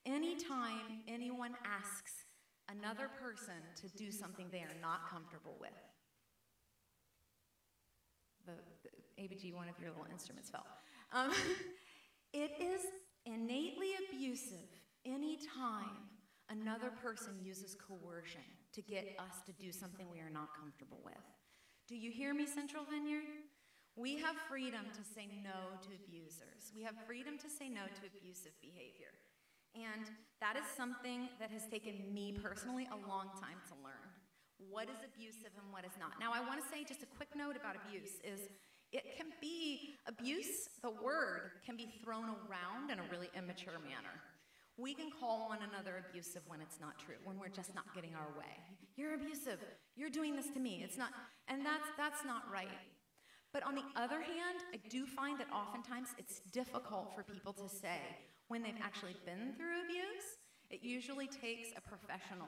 anytime 0.05 1.03
anyone 1.07 1.55
asks 1.65 2.13
another 2.69 3.09
person 3.21 3.55
to 3.81 3.87
do 3.97 4.11
something 4.11 4.47
they 4.51 4.59
are 4.59 4.77
not 4.81 5.09
comfortable 5.09 5.55
with. 5.59 5.69
The, 8.45 8.53
the 8.83 9.23
ABG, 9.23 9.53
one 9.53 9.69
of 9.69 9.79
your 9.79 9.89
little 9.89 10.07
instruments 10.11 10.49
fell. 10.49 10.65
Um, 11.13 11.31
it 12.33 12.51
is 12.59 12.81
innately 13.25 13.91
abusive 14.07 14.69
anytime 15.05 16.09
another 16.49 16.91
person 17.01 17.33
uses 17.41 17.75
coercion 17.75 18.45
to 18.73 18.81
get 18.81 19.15
us 19.19 19.41
to 19.45 19.53
do 19.53 19.71
something 19.71 20.07
we 20.11 20.19
are 20.19 20.29
not 20.29 20.49
comfortable 20.57 20.99
with. 21.05 21.25
Do 21.87 21.95
you 21.95 22.11
hear 22.11 22.33
me, 22.33 22.45
Central 22.45 22.83
Vineyard? 22.85 23.25
We 23.95 24.17
have 24.17 24.35
freedom 24.47 24.85
to 24.93 25.03
say 25.03 25.27
no 25.43 25.75
to 25.83 25.89
abusers. 26.05 26.71
We 26.75 26.83
have 26.83 26.95
freedom 27.05 27.37
to 27.39 27.49
say 27.49 27.67
no 27.69 27.83
to 27.89 28.01
abusive 28.05 28.53
behavior. 28.61 29.11
And 29.75 30.09
that 30.41 30.55
is 30.55 30.65
something 30.77 31.29
that 31.39 31.51
has 31.51 31.67
taken 31.67 32.13
me 32.13 32.37
personally 32.41 32.87
a 32.89 32.99
long 33.09 33.29
time 33.37 33.59
to 33.69 33.75
learn. 33.83 34.07
What 34.57 34.89
is 34.89 34.99
abusive 35.03 35.51
and 35.57 35.67
what 35.71 35.85
is 35.85 35.93
not? 35.99 36.19
Now, 36.19 36.31
I 36.33 36.41
want 36.41 36.61
to 36.61 36.67
say 36.69 36.83
just 36.83 37.03
a 37.03 37.09
quick 37.17 37.29
note 37.35 37.55
about 37.55 37.75
abuse 37.75 38.21
is 38.23 38.49
it 38.91 39.17
can 39.17 39.27
be 39.39 39.95
abuse, 40.07 40.69
the 40.81 40.89
word 40.89 41.61
can 41.65 41.77
be 41.77 41.87
thrown 42.03 42.33
around 42.47 42.89
in 42.89 42.97
a 42.99 43.05
really 43.11 43.29
immature 43.37 43.77
manner. 43.83 44.15
We 44.79 44.93
can 44.93 45.09
call 45.11 45.49
one 45.49 45.59
another 45.69 46.05
abusive 46.09 46.41
when 46.47 46.61
it's 46.61 46.79
not 46.79 46.97
true, 46.97 47.15
when 47.25 47.37
we're 47.37 47.49
just 47.49 47.75
not 47.75 47.93
getting 47.93 48.15
our 48.15 48.31
way. 48.37 48.55
You're 48.95 49.13
abusive. 49.13 49.59
You're 49.95 50.09
doing 50.09 50.35
this 50.35 50.47
to 50.51 50.59
me. 50.59 50.81
It's 50.83 50.97
not, 50.97 51.09
and 51.49 51.65
that's, 51.65 51.89
that's 51.97 52.23
not 52.23 52.43
right. 52.51 52.69
But 53.51 53.63
on 53.63 53.75
the 53.75 53.83
other 53.95 54.21
hand, 54.21 54.63
I 54.73 54.77
do 54.89 55.05
find 55.05 55.37
that 55.39 55.47
oftentimes 55.51 56.09
it's 56.17 56.39
difficult 56.51 57.13
for 57.15 57.23
people 57.23 57.51
to 57.53 57.67
say 57.67 57.99
when 58.47 58.61
they've 58.61 58.79
actually 58.81 59.15
been 59.25 59.53
through 59.57 59.83
abuse. 59.83 60.37
It 60.69 60.81
usually 60.81 61.27
takes 61.27 61.69
a 61.75 61.81
professional 61.81 62.47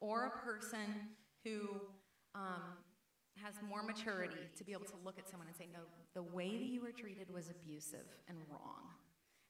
or 0.00 0.26
a 0.26 0.44
person 0.44 1.14
who 1.44 1.80
um, 2.34 2.76
has 3.42 3.54
more 3.66 3.82
maturity 3.82 4.50
to 4.56 4.64
be 4.64 4.72
able 4.72 4.86
to 4.86 4.96
look 5.04 5.18
at 5.18 5.28
someone 5.28 5.48
and 5.48 5.56
say, 5.56 5.68
no, 5.72 5.80
the 6.14 6.22
way 6.22 6.50
that 6.58 6.66
you 6.66 6.82
were 6.82 6.92
treated 6.92 7.32
was 7.32 7.48
abusive 7.48 8.06
and 8.28 8.36
wrong. 8.50 8.99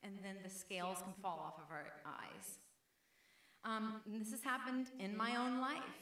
And 0.03 0.15
then 0.23 0.37
the 0.43 0.51
scales 0.51 0.99
can 1.03 1.13
fall 1.23 1.41
off 1.45 1.59
of 1.59 1.71
our 1.71 1.87
eyes. 2.07 2.59
Um, 3.65 4.01
this 4.07 4.31
has 4.31 4.43
happened 4.43 4.87
in 4.99 5.17
my 5.17 5.37
own 5.37 5.61
life. 5.61 6.01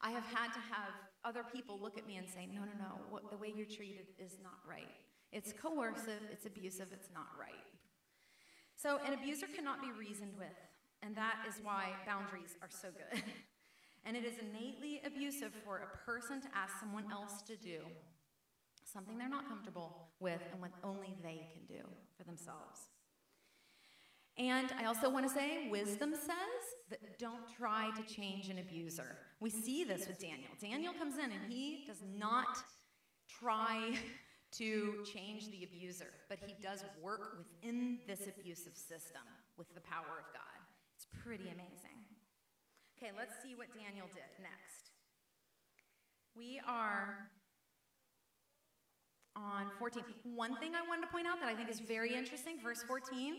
I 0.00 0.10
have 0.10 0.24
had 0.24 0.52
to 0.52 0.60
have 0.60 0.92
other 1.24 1.42
people 1.42 1.78
look 1.80 1.98
at 1.98 2.06
me 2.06 2.16
and 2.16 2.28
say, 2.28 2.46
no, 2.46 2.60
no, 2.60 2.76
no, 2.78 2.92
what, 3.10 3.30
the 3.30 3.36
way 3.36 3.52
you're 3.54 3.66
treated 3.66 4.06
is 4.18 4.36
not 4.42 4.58
right. 4.68 4.94
It's 5.32 5.52
coercive, 5.52 6.22
it's 6.30 6.46
abusive, 6.46 6.88
it's 6.92 7.08
not 7.12 7.28
right. 7.38 7.66
So 8.76 9.00
an 9.04 9.14
abuser 9.14 9.46
cannot 9.46 9.82
be 9.82 9.88
reasoned 9.98 10.34
with, 10.38 10.54
and 11.02 11.16
that 11.16 11.36
is 11.48 11.56
why 11.62 11.88
boundaries 12.06 12.56
are 12.62 12.70
so 12.70 12.88
good. 12.90 13.22
And 14.04 14.16
it 14.16 14.24
is 14.24 14.34
innately 14.38 15.02
abusive 15.04 15.52
for 15.64 15.78
a 15.78 16.06
person 16.06 16.40
to 16.40 16.48
ask 16.54 16.80
someone 16.80 17.04
else 17.12 17.42
to 17.42 17.56
do 17.56 17.80
something 18.84 19.18
they're 19.18 19.28
not 19.28 19.46
comfortable 19.46 20.08
with 20.18 20.40
and 20.50 20.62
what 20.62 20.70
only 20.82 21.14
they 21.22 21.46
can 21.52 21.66
do 21.68 21.82
for 22.16 22.24
themselves. 22.24 22.88
And 24.38 24.72
I 24.78 24.84
also 24.84 25.10
want 25.10 25.26
to 25.26 25.34
say, 25.34 25.68
wisdom 25.68 26.14
says 26.14 26.62
that 26.90 27.18
don't 27.18 27.42
try 27.58 27.90
to 27.96 28.14
change 28.14 28.48
an 28.48 28.58
abuser. 28.58 29.16
We 29.40 29.50
see 29.50 29.82
this 29.82 30.06
with 30.06 30.20
Daniel. 30.20 30.50
Daniel 30.60 30.92
comes 30.92 31.16
in 31.16 31.24
and 31.24 31.40
he 31.48 31.84
does 31.86 32.02
not 32.16 32.56
try 33.40 33.94
to 34.52 35.04
change 35.12 35.50
the 35.50 35.64
abuser, 35.64 36.12
but 36.28 36.38
he 36.46 36.54
does 36.62 36.84
work 37.02 37.36
within 37.36 37.98
this 38.06 38.28
abusive 38.28 38.76
system 38.76 39.22
with 39.56 39.74
the 39.74 39.80
power 39.80 40.22
of 40.24 40.32
God. 40.32 40.58
It's 40.94 41.06
pretty 41.24 41.44
amazing. 41.44 41.98
Okay, 42.96 43.12
let's 43.16 43.34
see 43.42 43.54
what 43.54 43.66
Daniel 43.74 44.06
did 44.14 44.30
next. 44.40 44.90
We 46.36 46.60
are 46.66 47.28
on 49.36 49.66
14. 49.78 50.02
One 50.34 50.56
thing 50.56 50.74
I 50.74 50.86
wanted 50.86 51.02
to 51.02 51.08
point 51.08 51.26
out 51.26 51.40
that 51.40 51.48
I 51.48 51.54
think 51.54 51.68
is 51.68 51.80
very 51.80 52.14
interesting, 52.14 52.58
verse 52.62 52.82
14. 52.82 53.36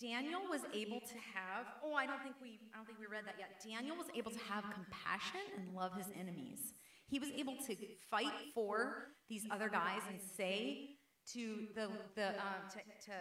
Daniel 0.00 0.40
was 0.48 0.62
able 0.72 1.00
to 1.00 1.18
have, 1.34 1.66
oh, 1.84 1.94
I 1.94 2.06
don't 2.06 2.22
think 2.22 2.36
we 2.40 2.60
I 2.72 2.76
don't 2.76 2.86
think 2.86 2.98
we 3.00 3.06
read 3.06 3.26
that 3.26 3.34
yet. 3.38 3.58
Daniel 3.58 3.96
was 3.96 4.06
able 4.14 4.30
to 4.30 4.38
have 4.38 4.64
compassion 4.72 5.42
and 5.56 5.74
love 5.74 5.92
his 5.96 6.06
enemies. 6.18 6.72
He 7.08 7.18
was 7.18 7.30
able 7.30 7.56
to 7.66 7.74
fight 8.10 8.32
for 8.54 9.08
these 9.28 9.44
other 9.50 9.68
guys 9.68 10.02
and 10.08 10.20
say 10.20 10.90
to 11.32 11.66
the 11.74 11.88
the 12.14 12.28
uh, 12.38 12.62
to, 12.70 12.78
to 12.78 13.16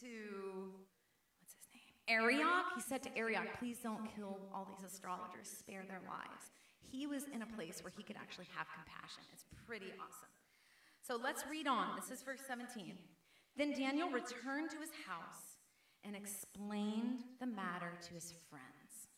to 0.00 0.12
what's 1.38 1.52
his 1.52 1.68
name 1.74 1.92
Arioch. 2.08 2.72
He 2.74 2.80
said 2.80 3.02
to 3.02 3.16
Arioch, 3.16 3.58
"Please 3.58 3.78
don't 3.82 4.08
kill 4.16 4.38
all 4.54 4.66
these 4.66 4.90
astrologers. 4.90 5.48
Spare 5.48 5.84
their 5.86 6.02
lives." 6.08 6.50
He 6.80 7.06
was 7.06 7.24
in 7.32 7.42
a 7.42 7.46
place 7.46 7.84
where 7.84 7.92
he 7.94 8.02
could 8.02 8.16
actually 8.16 8.48
have 8.56 8.66
compassion. 8.74 9.22
It's 9.32 9.44
pretty 9.66 9.92
awesome. 10.00 10.32
So 11.02 11.16
let's 11.22 11.44
read 11.50 11.66
on. 11.66 11.96
This 11.96 12.10
is 12.10 12.22
verse 12.22 12.40
17. 12.48 12.96
Then 13.56 13.72
Daniel 13.72 14.08
returned 14.08 14.70
to 14.70 14.78
his 14.78 14.90
house 15.06 15.49
and 16.04 16.16
explained 16.16 17.24
the 17.40 17.46
matter 17.46 17.92
to 18.08 18.14
his 18.14 18.32
friends. 18.48 19.08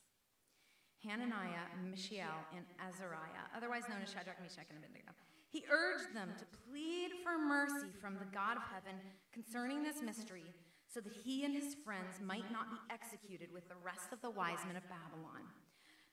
Hananiah, 1.05 1.67
Mishael, 1.91 2.47
and 2.55 2.65
Azariah, 2.79 3.51
otherwise 3.57 3.83
known 3.89 4.03
as 4.03 4.11
Shadrach, 4.11 4.41
Meshach, 4.41 4.71
and 4.71 4.79
Abednego. 4.79 5.11
He 5.51 5.65
urged 5.69 6.15
them 6.15 6.31
to 6.39 6.47
plead 6.65 7.11
for 7.23 7.37
mercy 7.37 7.91
from 8.01 8.15
the 8.15 8.31
God 8.33 8.57
of 8.57 8.63
heaven 8.71 8.97
concerning 9.33 9.83
this 9.83 10.01
mystery, 10.01 10.47
so 10.87 11.01
that 11.01 11.13
he 11.13 11.45
and 11.45 11.55
his 11.55 11.75
friends 11.85 12.21
might 12.23 12.51
not 12.53 12.71
be 12.71 12.79
executed 12.93 13.53
with 13.53 13.69
the 13.69 13.81
rest 13.83 14.13
of 14.13 14.21
the 14.23 14.31
wise 14.31 14.61
men 14.67 14.77
of 14.77 14.85
Babylon. 14.89 15.43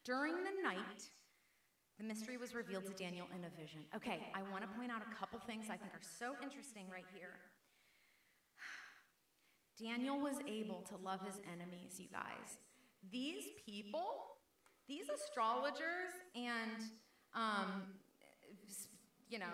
During 0.04 0.44
the 0.44 0.56
night, 0.64 1.08
the 2.00 2.08
mystery 2.08 2.38
was 2.38 2.56
revealed 2.56 2.88
to 2.88 2.96
Daniel 2.96 3.28
in 3.36 3.44
a 3.44 3.52
vision. 3.60 3.84
Okay, 3.96 4.32
I 4.34 4.42
want 4.50 4.64
to 4.64 4.72
point 4.80 4.90
out 4.90 5.04
a 5.04 5.16
couple 5.20 5.38
things 5.44 5.68
I 5.68 5.76
think 5.76 5.92
are 5.94 6.02
so 6.04 6.36
interesting 6.42 6.88
right 6.88 7.08
here. 7.14 7.36
Daniel 9.82 10.20
was 10.20 10.36
able 10.48 10.82
to 10.90 10.96
love 11.04 11.22
his 11.26 11.40
enemies, 11.52 12.00
you 12.00 12.08
guys. 12.12 12.58
These 13.12 13.46
people 13.66 14.30
these 14.90 15.06
astrologers 15.08 16.10
and, 16.36 16.90
um, 17.36 17.84
you 19.30 19.38
know, 19.38 19.46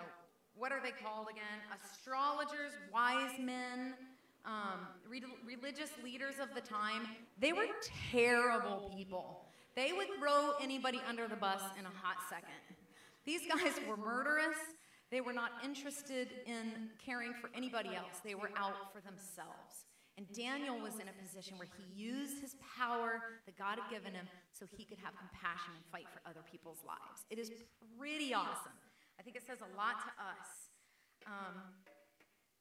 what 0.54 0.72
are 0.72 0.80
they 0.82 0.92
called 0.92 1.26
again? 1.30 1.60
Astrologers, 1.84 2.72
wise 2.90 3.38
men, 3.38 3.92
um, 4.46 4.88
re- 5.06 5.22
religious 5.44 5.90
leaders 6.02 6.36
of 6.40 6.54
the 6.54 6.62
time, 6.62 7.06
they 7.38 7.52
were 7.52 7.66
terrible 8.10 8.90
people. 8.96 9.44
They 9.74 9.92
would 9.92 10.08
throw 10.18 10.52
anybody 10.62 11.02
under 11.06 11.28
the 11.28 11.36
bus 11.36 11.60
in 11.78 11.84
a 11.84 11.92
hot 12.02 12.16
second. 12.30 12.48
These 13.26 13.42
guys 13.46 13.74
were 13.86 13.98
murderous. 13.98 14.56
They 15.10 15.20
were 15.20 15.34
not 15.34 15.50
interested 15.62 16.28
in 16.46 16.88
caring 17.04 17.34
for 17.34 17.50
anybody 17.54 17.90
else. 17.94 18.20
They 18.24 18.34
were 18.34 18.50
out 18.56 18.90
for 18.94 19.02
themselves. 19.02 19.85
And 20.16 20.24
Daniel 20.32 20.80
was 20.80 20.96
in 20.96 21.12
a 21.12 21.16
position 21.20 21.58
where 21.60 21.68
he 21.76 21.84
used 21.92 22.40
his 22.40 22.56
power 22.76 23.20
that 23.44 23.56
God 23.58 23.76
had 23.76 23.88
given 23.92 24.16
him 24.16 24.24
so 24.52 24.64
he 24.64 24.84
could 24.84 24.96
have 25.04 25.12
compassion 25.12 25.76
and 25.76 25.84
fight 25.92 26.08
for 26.08 26.24
other 26.24 26.40
people's 26.50 26.80
lives. 26.88 27.28
It 27.28 27.38
is 27.38 27.52
pretty 28.00 28.32
awesome. 28.32 28.72
I 29.20 29.22
think 29.22 29.36
it 29.36 29.44
says 29.46 29.60
a 29.60 29.70
lot 29.76 30.00
to 30.08 30.12
us. 30.16 30.72
Um, 31.28 31.60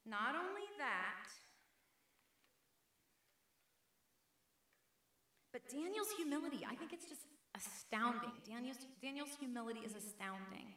not 0.04 0.36
only 0.36 0.68
that, 0.84 1.32
but 5.54 5.64
Daniel's 5.72 6.12
humility, 6.18 6.68
I 6.68 6.76
think 6.76 6.92
it's 6.92 7.08
just 7.08 7.24
astounding. 7.56 8.36
Daniel's, 8.44 8.84
Daniel's 9.02 9.32
humility 9.40 9.80
is 9.80 9.96
astounding. 9.96 10.76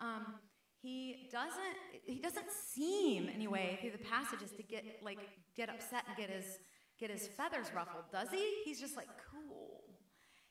Um, 0.00 0.34
he 0.82 1.28
doesn't 1.30 1.76
he 2.06 2.20
doesn't 2.20 2.50
seem 2.50 3.28
anyway 3.34 3.78
through 3.80 3.90
the 3.90 3.98
passages 3.98 4.52
to 4.52 4.62
get 4.62 4.84
like 5.02 5.18
get 5.56 5.68
upset 5.68 6.04
and 6.06 6.16
get 6.16 6.30
his 6.30 6.58
get 6.98 7.10
his 7.10 7.26
feathers 7.26 7.68
ruffled 7.74 8.04
does 8.12 8.28
he? 8.30 8.62
He's 8.64 8.80
just 8.80 8.96
like 8.96 9.08
cool. 9.30 9.82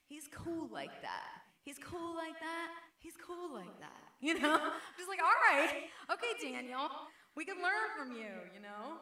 He's 0.06 0.28
cool 0.32 0.70
like 0.72 1.02
that. 1.02 1.44
He's 1.64 1.78
cool 1.80 2.16
like 2.16 2.40
that. 2.40 2.70
He's 3.00 3.16
cool 3.26 3.54
like 3.54 3.80
that 3.80 4.04
you 4.22 4.34
know? 4.40 4.56
I'm 4.56 4.98
just 4.98 5.10
like 5.10 5.20
all 5.22 5.56
right. 5.56 5.84
Okay 6.12 6.52
daniel. 6.52 6.90
We 7.36 7.46
can 7.46 7.58
learn 7.58 7.88
from 7.98 8.12
you 8.12 8.34
you 8.54 8.62
know? 8.62 9.00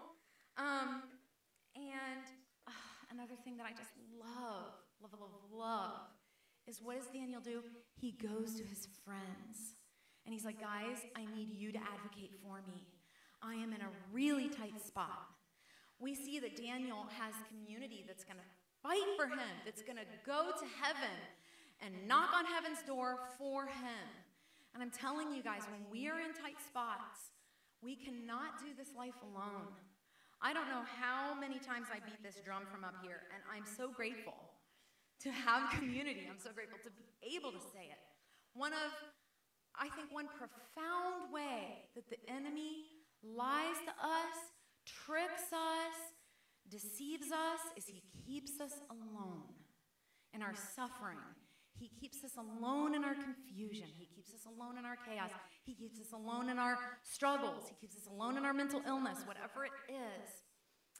Um, 0.58 1.04
and 1.76 2.26
uh, 2.68 2.72
another 3.12 3.36
thing 3.44 3.58
that 3.58 3.66
i 3.66 3.72
just 3.72 3.92
love 4.18 4.72
love 5.02 5.12
love 5.20 5.32
love 5.52 6.08
is 6.68 6.80
what 6.82 6.98
does 6.98 7.08
daniel 7.08 7.42
do? 7.42 7.64
He 7.96 8.12
goes 8.12 8.56
to 8.56 8.64
his 8.64 8.88
friends 9.04 9.75
and 10.26 10.34
he's 10.34 10.46
like, 10.46 10.60
guys, 10.60 10.98
I 11.16 11.26
need 11.36 11.54
you 11.54 11.72
to 11.72 11.78
advocate 11.78 12.32
for 12.42 12.62
me. 12.68 12.82
I 13.42 13.54
am 13.56 13.74
in 13.74 13.82
a 13.82 13.90
really 14.12 14.50
tight 14.50 14.82
spot. 14.84 15.30
We 16.00 16.16
see 16.16 16.40
that 16.40 16.58
Daniel 16.58 17.06
has 17.20 17.34
community 17.48 18.04
that's 18.08 18.24
going 18.24 18.38
to 18.38 18.50
fight 18.82 19.06
for 19.16 19.28
him, 19.28 19.54
that's 19.64 19.82
going 19.82 19.98
to 19.98 20.08
go 20.26 20.52
to 20.58 20.66
heaven 20.82 21.18
and 21.82 21.94
knock 22.08 22.34
on 22.34 22.46
heaven's 22.46 22.82
door 22.84 23.20
for 23.38 23.66
him. 23.66 24.06
And 24.74 24.84
I'm 24.84 24.92
telling 24.92 25.32
you 25.32 25.42
guys, 25.42 25.62
when 25.72 25.86
we 25.92 26.10
are 26.10 26.20
in 26.20 26.34
tight 26.34 26.60
spots, 26.60 27.32
we 27.82 27.96
cannot 27.96 28.60
do 28.60 28.74
this 28.78 28.90
life 28.98 29.16
alone. 29.22 29.72
I 30.42 30.54
don't 30.54 30.68
know 30.68 30.84
how 30.84 31.38
many 31.40 31.60
times 31.60 31.88
I 31.94 32.04
beat 32.04 32.22
this 32.22 32.42
drum 32.44 32.64
from 32.72 32.84
up 32.84 32.96
here, 33.02 33.24
and 33.34 33.42
I'm 33.48 33.64
so 33.66 33.90
grateful 33.90 34.36
to 35.22 35.32
have 35.32 35.72
community. 35.80 36.28
I'm 36.30 36.42
so 36.42 36.52
grateful 36.52 36.80
to 36.84 36.92
be 36.92 37.08
able 37.36 37.52
to 37.52 37.62
say 37.72 37.88
it. 37.94 38.02
One 38.54 38.74
of 38.74 38.92
I 39.80 39.90
think 39.90 40.12
one 40.12 40.28
profound 40.28 41.34
way 41.34 41.90
that 41.96 42.10
the 42.10 42.18
enemy 42.32 42.86
lies 43.24 43.76
to 43.86 43.92
us, 43.92 44.36
tricks 44.86 45.52
us, 45.52 45.96
deceives 46.70 47.32
us 47.32 47.60
is 47.76 47.86
he 47.86 48.04
keeps 48.26 48.60
us 48.60 48.74
alone 48.90 49.54
in 50.34 50.42
our 50.42 50.54
suffering. 50.76 51.20
He 51.78 51.90
keeps 52.00 52.24
us 52.24 52.32
alone 52.38 52.96
in 52.96 53.04
our 53.04 53.16
confusion. 53.16 53.88
He 53.98 54.06
keeps 54.06 54.34
us 54.34 54.46
alone 54.46 54.78
in 54.78 54.86
our 54.86 54.96
chaos. 54.96 55.30
He 55.66 55.74
keeps 55.74 56.00
us 56.00 56.14
alone 56.14 56.50
in 56.50 56.58
our 56.58 56.78
struggles. 57.04 57.68
He 57.68 57.76
keeps 57.76 57.98
us 57.98 58.08
alone 58.10 58.38
in 58.38 58.46
our 58.46 58.54
mental 58.54 58.82
illness, 58.88 59.20
whatever 59.26 59.66
it 59.66 59.72
is. 59.90 60.30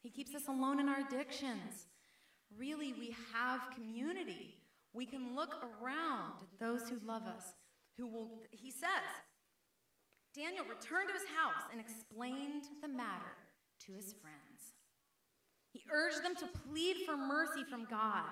He 0.02 0.10
keeps 0.10 0.34
us 0.34 0.48
alone 0.48 0.80
in 0.80 0.88
our 0.88 1.00
addictions. 1.00 1.86
Really, 2.56 2.92
we 2.92 3.16
have 3.32 3.60
community. 3.74 4.54
We 4.92 5.06
can 5.06 5.34
look 5.34 5.54
around 5.62 6.42
at 6.42 6.60
those 6.60 6.88
who 6.88 6.98
love 7.06 7.22
us 7.22 7.54
who 7.96 8.06
will, 8.06 8.28
he 8.50 8.70
says, 8.70 9.08
Daniel 10.34 10.64
returned 10.64 11.08
to 11.08 11.14
his 11.14 11.28
house 11.32 11.64
and 11.72 11.80
explained 11.80 12.64
the 12.82 12.88
matter 12.88 13.36
to 13.86 13.92
his 13.92 14.12
friends. 14.20 14.76
He 15.72 15.82
urged 15.92 16.22
them 16.22 16.36
to 16.36 16.60
plead 16.68 16.96
for 17.06 17.16
mercy 17.16 17.64
from 17.64 17.86
God, 17.88 18.28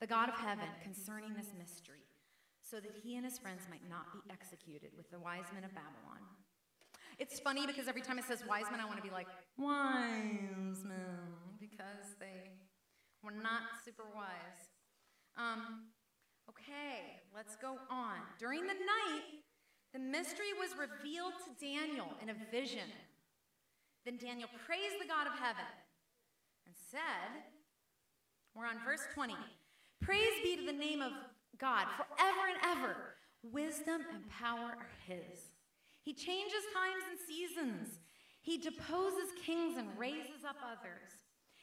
the 0.00 0.06
God 0.06 0.28
of 0.28 0.34
heaven, 0.36 0.68
concerning 0.82 1.34
this 1.34 1.52
mystery, 1.58 2.04
so 2.60 2.76
that 2.80 2.92
he 3.02 3.16
and 3.16 3.24
his 3.24 3.38
friends 3.38 3.62
might 3.70 3.88
not 3.88 4.12
be 4.12 4.20
executed 4.30 4.90
with 4.96 5.10
the 5.10 5.18
wise 5.18 5.48
men 5.54 5.64
of 5.64 5.74
Babylon. 5.74 6.20
It's 7.18 7.40
funny 7.40 7.66
because 7.66 7.88
every 7.88 8.02
time 8.02 8.18
it 8.18 8.24
says 8.24 8.42
wise 8.46 8.64
men, 8.70 8.80
I 8.80 8.84
want 8.84 8.98
to 8.98 9.02
be 9.02 9.10
like, 9.10 9.28
wise 9.56 10.84
men, 10.84 11.32
because 11.58 12.12
they 12.20 12.52
were 13.22 13.32
not 13.32 13.62
super 13.84 14.04
wise. 14.14 14.68
Um, 15.38 15.88
Okay, 16.48 17.20
let's 17.34 17.56
go 17.56 17.78
on. 17.90 18.18
During 18.38 18.62
the 18.62 18.74
night, 18.74 19.42
the 19.92 19.98
mystery 19.98 20.52
was 20.58 20.70
revealed 20.78 21.32
to 21.44 21.64
Daniel 21.64 22.08
in 22.22 22.30
a 22.30 22.36
vision. 22.50 22.88
Then 24.04 24.18
Daniel 24.18 24.48
praised 24.66 25.00
the 25.00 25.08
God 25.08 25.26
of 25.26 25.32
heaven 25.32 25.66
and 26.66 26.74
said, 26.90 27.42
We're 28.54 28.66
on 28.66 28.78
verse 28.84 29.02
20. 29.14 29.34
Praise 30.00 30.36
be 30.44 30.56
to 30.56 30.66
the 30.66 30.72
name 30.72 31.02
of 31.02 31.12
God 31.58 31.86
forever 31.96 32.46
and 32.48 32.78
ever. 32.78 32.96
Wisdom 33.42 34.02
and 34.12 34.28
power 34.28 34.74
are 34.78 34.88
his. 35.06 35.50
He 36.02 36.12
changes 36.12 36.62
times 36.72 37.02
and 37.10 37.18
seasons. 37.26 37.98
He 38.42 38.58
deposes 38.58 39.34
kings 39.44 39.76
and 39.76 39.88
raises 39.98 40.44
up 40.48 40.56
others. 40.62 41.10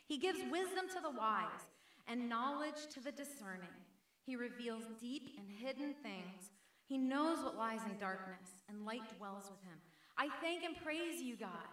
He 0.06 0.18
gives 0.18 0.40
wisdom 0.52 0.86
to 0.94 1.02
the 1.02 1.18
wise 1.18 1.68
and 2.08 2.28
knowledge 2.28 2.88
to 2.94 3.00
the 3.00 3.12
discerning. 3.12 3.83
He 4.26 4.36
reveals 4.36 4.84
deep 5.00 5.38
and 5.38 5.48
hidden 5.50 5.96
things. 6.02 6.52
He 6.86 6.98
knows 6.98 7.44
what 7.44 7.58
lies 7.58 7.82
in 7.90 7.98
darkness, 8.00 8.56
and 8.70 8.86
light 8.86 9.18
dwells 9.18 9.50
with 9.50 9.62
him. 9.64 9.80
I 10.18 10.30
thank 10.42 10.64
and 10.64 10.76
praise 10.84 11.22
you, 11.22 11.36
God, 11.38 11.70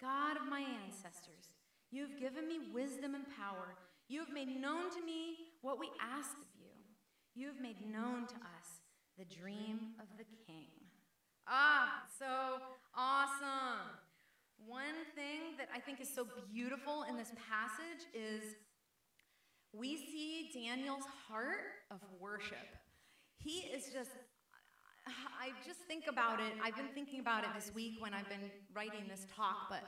God 0.00 0.36
of 0.36 0.48
my 0.48 0.64
ancestors, 0.84 1.52
you 1.90 2.02
have 2.02 2.20
given 2.20 2.46
me 2.46 2.58
wisdom 2.72 3.14
and 3.14 3.24
power. 3.36 3.74
You 4.08 4.20
have 4.20 4.32
made 4.32 4.60
known 4.60 4.90
to 4.90 5.04
me 5.04 5.52
what 5.62 5.78
we 5.78 5.90
asked 6.00 6.36
of 6.36 6.48
you. 6.60 6.70
You 7.34 7.46
have 7.48 7.60
made 7.60 7.80
known 7.90 8.26
to 8.26 8.34
us 8.34 8.82
the 9.18 9.24
dream 9.24 9.94
of 10.00 10.06
the 10.16 10.24
king. 10.46 10.68
Ah, 11.46 12.04
so 12.18 12.60
awesome. 12.94 13.88
One 14.66 15.06
thing 15.14 15.56
that 15.56 15.68
I 15.74 15.80
think 15.80 16.00
is 16.00 16.12
so 16.12 16.26
beautiful 16.52 17.04
in 17.08 17.16
this 17.16 17.32
passage 17.48 18.06
is 18.12 18.54
we 19.72 19.96
see 19.96 20.50
Daniel's 20.54 21.04
heart 21.28 21.84
of 21.90 22.00
worship. 22.20 22.66
He 23.38 23.68
is 23.72 23.84
just, 23.92 24.10
I 25.06 25.50
just 25.66 25.80
think 25.86 26.04
about 26.08 26.40
it. 26.40 26.52
I've 26.62 26.76
been 26.76 26.92
thinking 26.94 27.20
about 27.20 27.44
it 27.44 27.50
this 27.54 27.72
week 27.74 27.94
when 28.00 28.14
I've 28.14 28.28
been 28.28 28.50
writing 28.74 29.04
this 29.08 29.26
talk, 29.34 29.68
but 29.68 29.82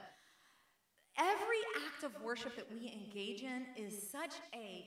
every 1.19 1.63
act 1.87 2.05
of 2.05 2.13
worship 2.23 2.57
that 2.57 2.71
we 2.71 2.93
engage 2.93 3.43
in 3.43 3.67
is 3.77 4.11
such 4.11 4.35
a 4.55 4.87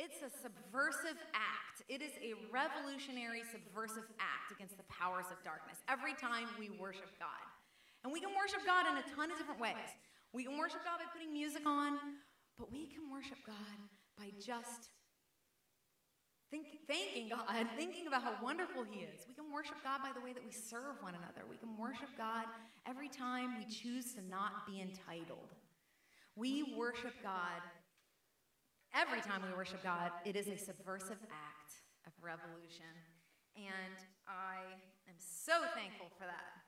it's 0.00 0.24
a 0.24 0.32
subversive 0.32 1.20
act. 1.36 1.84
It 1.84 2.00
is 2.00 2.16
a 2.24 2.32
revolutionary 2.48 3.44
subversive 3.44 4.08
act 4.16 4.48
against 4.48 4.80
the 4.80 4.88
powers 4.88 5.28
of 5.28 5.36
darkness 5.44 5.84
every 5.84 6.16
time 6.16 6.48
we 6.56 6.72
worship 6.80 7.12
God. 7.20 7.44
And 8.02 8.08
we 8.08 8.18
can 8.18 8.32
worship 8.32 8.64
God 8.64 8.88
in 8.88 8.96
a 8.96 9.04
ton 9.14 9.30
of 9.30 9.36
different 9.36 9.60
ways. 9.60 9.92
We 10.32 10.48
can 10.48 10.56
worship 10.56 10.80
God 10.80 10.96
by 10.96 11.04
putting 11.12 11.30
music 11.30 11.68
on, 11.68 12.16
but 12.56 12.72
we 12.72 12.88
can 12.88 13.12
worship 13.12 13.36
God 13.44 13.76
by 14.22 14.30
just 14.38 14.94
think, 16.50 16.86
thanking 16.86 17.28
God, 17.28 17.66
thinking 17.76 18.06
about 18.06 18.22
how 18.22 18.34
wonderful 18.42 18.86
He 18.88 19.00
is. 19.02 19.26
We 19.26 19.34
can 19.34 19.50
worship 19.52 19.82
God 19.82 19.98
by 20.06 20.14
the 20.14 20.22
way 20.22 20.32
that 20.32 20.44
we 20.44 20.52
serve 20.52 21.02
one 21.02 21.18
another. 21.18 21.42
We 21.50 21.58
can 21.58 21.74
worship 21.76 22.14
God 22.16 22.46
every 22.86 23.08
time 23.08 23.58
we 23.58 23.66
choose 23.66 24.14
to 24.14 24.22
not 24.30 24.62
be 24.70 24.80
entitled. 24.80 25.50
We 26.36 26.74
worship 26.78 27.14
God 27.22 27.60
Every 28.92 29.24
time 29.24 29.40
we 29.40 29.56
worship 29.56 29.80
God, 29.80 30.12
it 30.28 30.36
is 30.36 30.52
a 30.52 30.56
subversive 30.60 31.16
act 31.32 31.72
of 32.04 32.12
revolution. 32.20 32.92
And 33.56 33.96
I 34.28 34.60
am 35.08 35.16
so 35.16 35.64
thankful 35.72 36.12
for 36.20 36.28
that. 36.28 36.60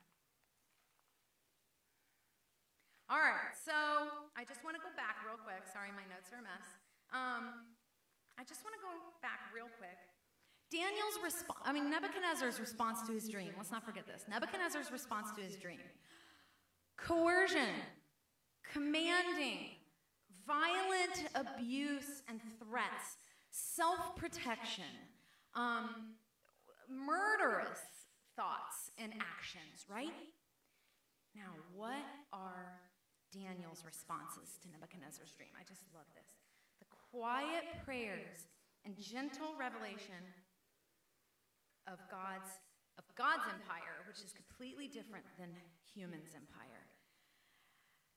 All 3.12 3.20
right, 3.20 3.52
so 3.52 4.08
I 4.40 4.48
just 4.48 4.64
want 4.64 4.72
to 4.72 4.80
go 4.80 4.88
back 4.96 5.20
real 5.28 5.36
quick. 5.36 5.68
Sorry, 5.68 5.92
my 5.92 6.08
notes 6.08 6.32
are 6.32 6.40
a 6.40 6.48
mess. 6.48 6.64
Um, 7.14 7.70
I 8.37 8.42
just 8.42 8.66
want 8.66 8.74
to 8.74 8.83
go 8.83 8.90
back 9.22 9.55
real 9.55 9.70
quick. 9.79 9.94
Daniel's 10.74 11.22
response, 11.22 11.61
I 11.62 11.72
mean, 11.72 11.88
Nebuchadnezzar's 11.88 12.59
response 12.59 13.07
to 13.07 13.12
his 13.12 13.29
dream. 13.29 13.55
Let's 13.57 13.70
not 13.70 13.85
forget 13.85 14.07
this. 14.07 14.24
Nebuchadnezzar's 14.29 14.90
response 14.90 15.29
to 15.37 15.40
his 15.42 15.57
dream 15.57 15.79
coercion, 16.96 17.74
commanding, 18.72 19.79
violent 20.46 21.31
abuse 21.35 22.22
and 22.29 22.40
threats, 22.59 23.18
self 23.50 24.16
protection, 24.16 24.90
um, 25.55 26.18
murderous 26.90 27.79
thoughts 28.35 28.90
and 28.98 29.12
actions, 29.20 29.87
right? 29.88 30.12
Now, 31.37 31.55
what 31.74 32.03
are 32.33 32.81
Daniel's 33.33 33.85
responses 33.87 34.59
to 34.62 34.68
Nebuchadnezzar's 34.70 35.35
dream? 35.35 35.50
I 35.59 35.62
just 35.62 35.83
love 35.94 36.07
this. 36.14 36.43
Quiet 37.14 37.62
prayers 37.85 38.50
and 38.85 38.98
gentle 38.98 39.55
revelation 39.59 40.18
of 41.87 41.98
God's, 42.11 42.50
of 42.98 43.05
God's 43.14 43.46
empire, 43.46 44.03
which 44.09 44.18
is 44.18 44.35
completely 44.35 44.88
different 44.88 45.24
than 45.38 45.50
human's 45.94 46.35
empire 46.35 46.85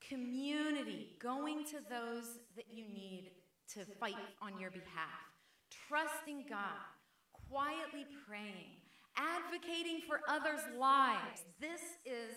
community, 0.08 1.10
going 1.20 1.66
to 1.66 1.78
those 1.90 2.40
that 2.56 2.66
you 2.72 2.86
need 2.88 3.32
to 3.74 3.86
fight 4.00 4.16
on 4.42 4.60
your 4.60 4.72
behalf, 4.72 5.28
trusting 5.88 6.46
God, 6.50 6.80
quietly 7.50 8.06
praying, 8.28 8.80
advocating 9.18 10.02
for 10.08 10.22
others' 10.30 10.62
lives. 10.78 11.44
This 11.60 11.82
is 12.06 12.36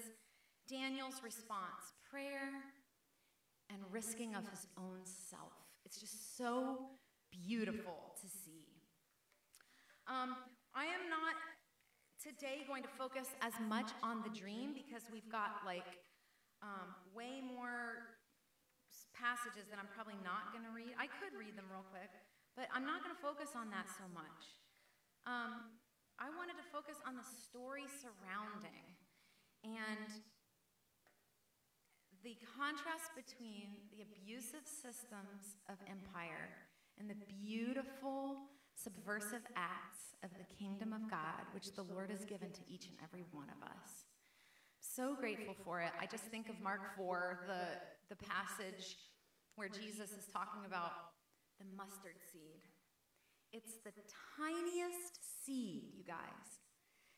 Daniel's 0.68 1.23
response 1.23 1.94
prayer 2.11 2.51
and 3.70 3.79
risking 3.92 4.35
of 4.35 4.49
his 4.49 4.66
own 4.77 5.01
self. 5.05 5.60
It's 5.90 5.98
just 5.98 6.38
so 6.38 6.94
beautiful 7.35 8.14
to 8.22 8.26
see. 8.31 8.79
Um, 10.07 10.38
I 10.70 10.87
am 10.87 11.11
not 11.11 11.35
today 12.22 12.62
going 12.62 12.87
to 12.87 12.92
focus 12.94 13.26
as 13.42 13.50
much 13.66 13.90
on 13.98 14.22
the 14.22 14.31
dream 14.31 14.70
because 14.70 15.03
we've 15.11 15.26
got 15.26 15.66
like 15.66 15.98
um, 16.62 16.94
way 17.11 17.42
more 17.42 18.14
passages 19.18 19.66
that 19.66 19.83
I'm 19.83 19.90
probably 19.90 20.14
not 20.22 20.55
going 20.55 20.62
to 20.62 20.70
read. 20.70 20.94
I 20.94 21.11
could 21.11 21.35
read 21.35 21.59
them 21.59 21.66
real 21.66 21.83
quick, 21.90 22.14
but 22.55 22.70
I'm 22.70 22.87
not 22.87 23.03
going 23.03 23.11
to 23.11 23.18
focus 23.18 23.59
on 23.59 23.66
that 23.74 23.90
so 23.90 24.07
much. 24.14 24.62
Um, 25.26 25.74
I 26.22 26.31
wanted 26.38 26.55
to 26.62 26.66
focus 26.70 27.03
on 27.03 27.18
the 27.18 27.26
story 27.26 27.90
surrounding 27.98 28.94
and 29.66 30.22
the 32.22 32.37
contrast 32.56 33.16
between 33.16 33.72
the 33.92 34.04
abusive 34.04 34.64
systems 34.64 35.56
of 35.68 35.76
empire 35.88 36.52
and 36.98 37.09
the 37.09 37.16
beautiful 37.40 38.50
subversive 38.76 39.44
acts 39.56 40.12
of 40.22 40.30
the 40.37 40.48
kingdom 40.54 40.92
of 40.92 41.09
God, 41.09 41.48
which 41.52 41.72
the 41.72 41.83
Lord 41.83 42.11
has 42.11 42.24
given 42.24 42.52
to 42.52 42.61
each 42.68 42.87
and 42.87 42.96
every 43.02 43.24
one 43.33 43.48
of 43.48 43.61
us 43.64 44.04
so 44.80 45.14
grateful 45.14 45.54
for 45.64 45.80
it. 45.80 45.92
I 46.00 46.06
just 46.06 46.24
think 46.28 46.48
of 46.48 46.61
Mark 46.61 46.96
4, 46.96 47.46
the, 47.46 47.64
the 48.12 48.18
passage 48.20 48.96
where 49.56 49.68
Jesus 49.68 50.11
is 50.12 50.26
talking 50.33 50.66
about 50.66 51.14
the 51.56 51.66
mustard 51.76 52.18
seed. 52.33 52.61
It's 53.52 53.78
the 53.85 53.92
tiniest 54.37 55.20
seed, 55.44 55.94
you 55.94 56.04
guys. 56.04 56.61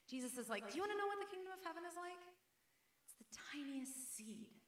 Jesus 0.08 0.36
is 0.36 0.48
like, 0.48 0.68
Do 0.68 0.76
you 0.76 0.82
want 0.82 0.92
to 0.92 0.98
know 0.98 1.08
what 1.08 1.20
the 1.22 1.30
kingdom 1.30 1.52
of 1.52 1.62
heaven 1.64 1.82
is 1.88 1.96
like? 1.96 2.22
It's 3.02 3.16
the 3.18 3.28
tiniest 3.52 4.16
seed. 4.16 4.62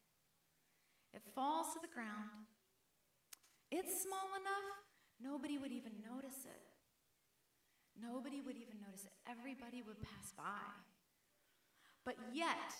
It 1.15 1.21
falls 1.33 1.67
to 1.73 1.79
the 1.81 1.93
ground. 1.93 2.29
It's 3.71 4.03
small 4.03 4.29
enough, 4.35 4.67
nobody 5.23 5.57
would 5.57 5.71
even 5.71 5.93
notice 6.03 6.43
it. 6.43 6.61
Nobody 7.95 8.41
would 8.41 8.57
even 8.57 8.75
notice 8.85 9.05
it. 9.05 9.13
Everybody 9.29 9.81
would 9.81 10.01
pass 10.01 10.33
by. 10.37 10.67
But 12.03 12.15
yet, 12.33 12.75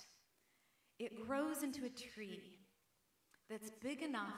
it 0.99 1.25
grows 1.25 1.63
into 1.63 1.85
a 1.85 1.89
tree 1.89 2.59
that's 3.49 3.71
big 3.81 4.01
enough 4.01 4.35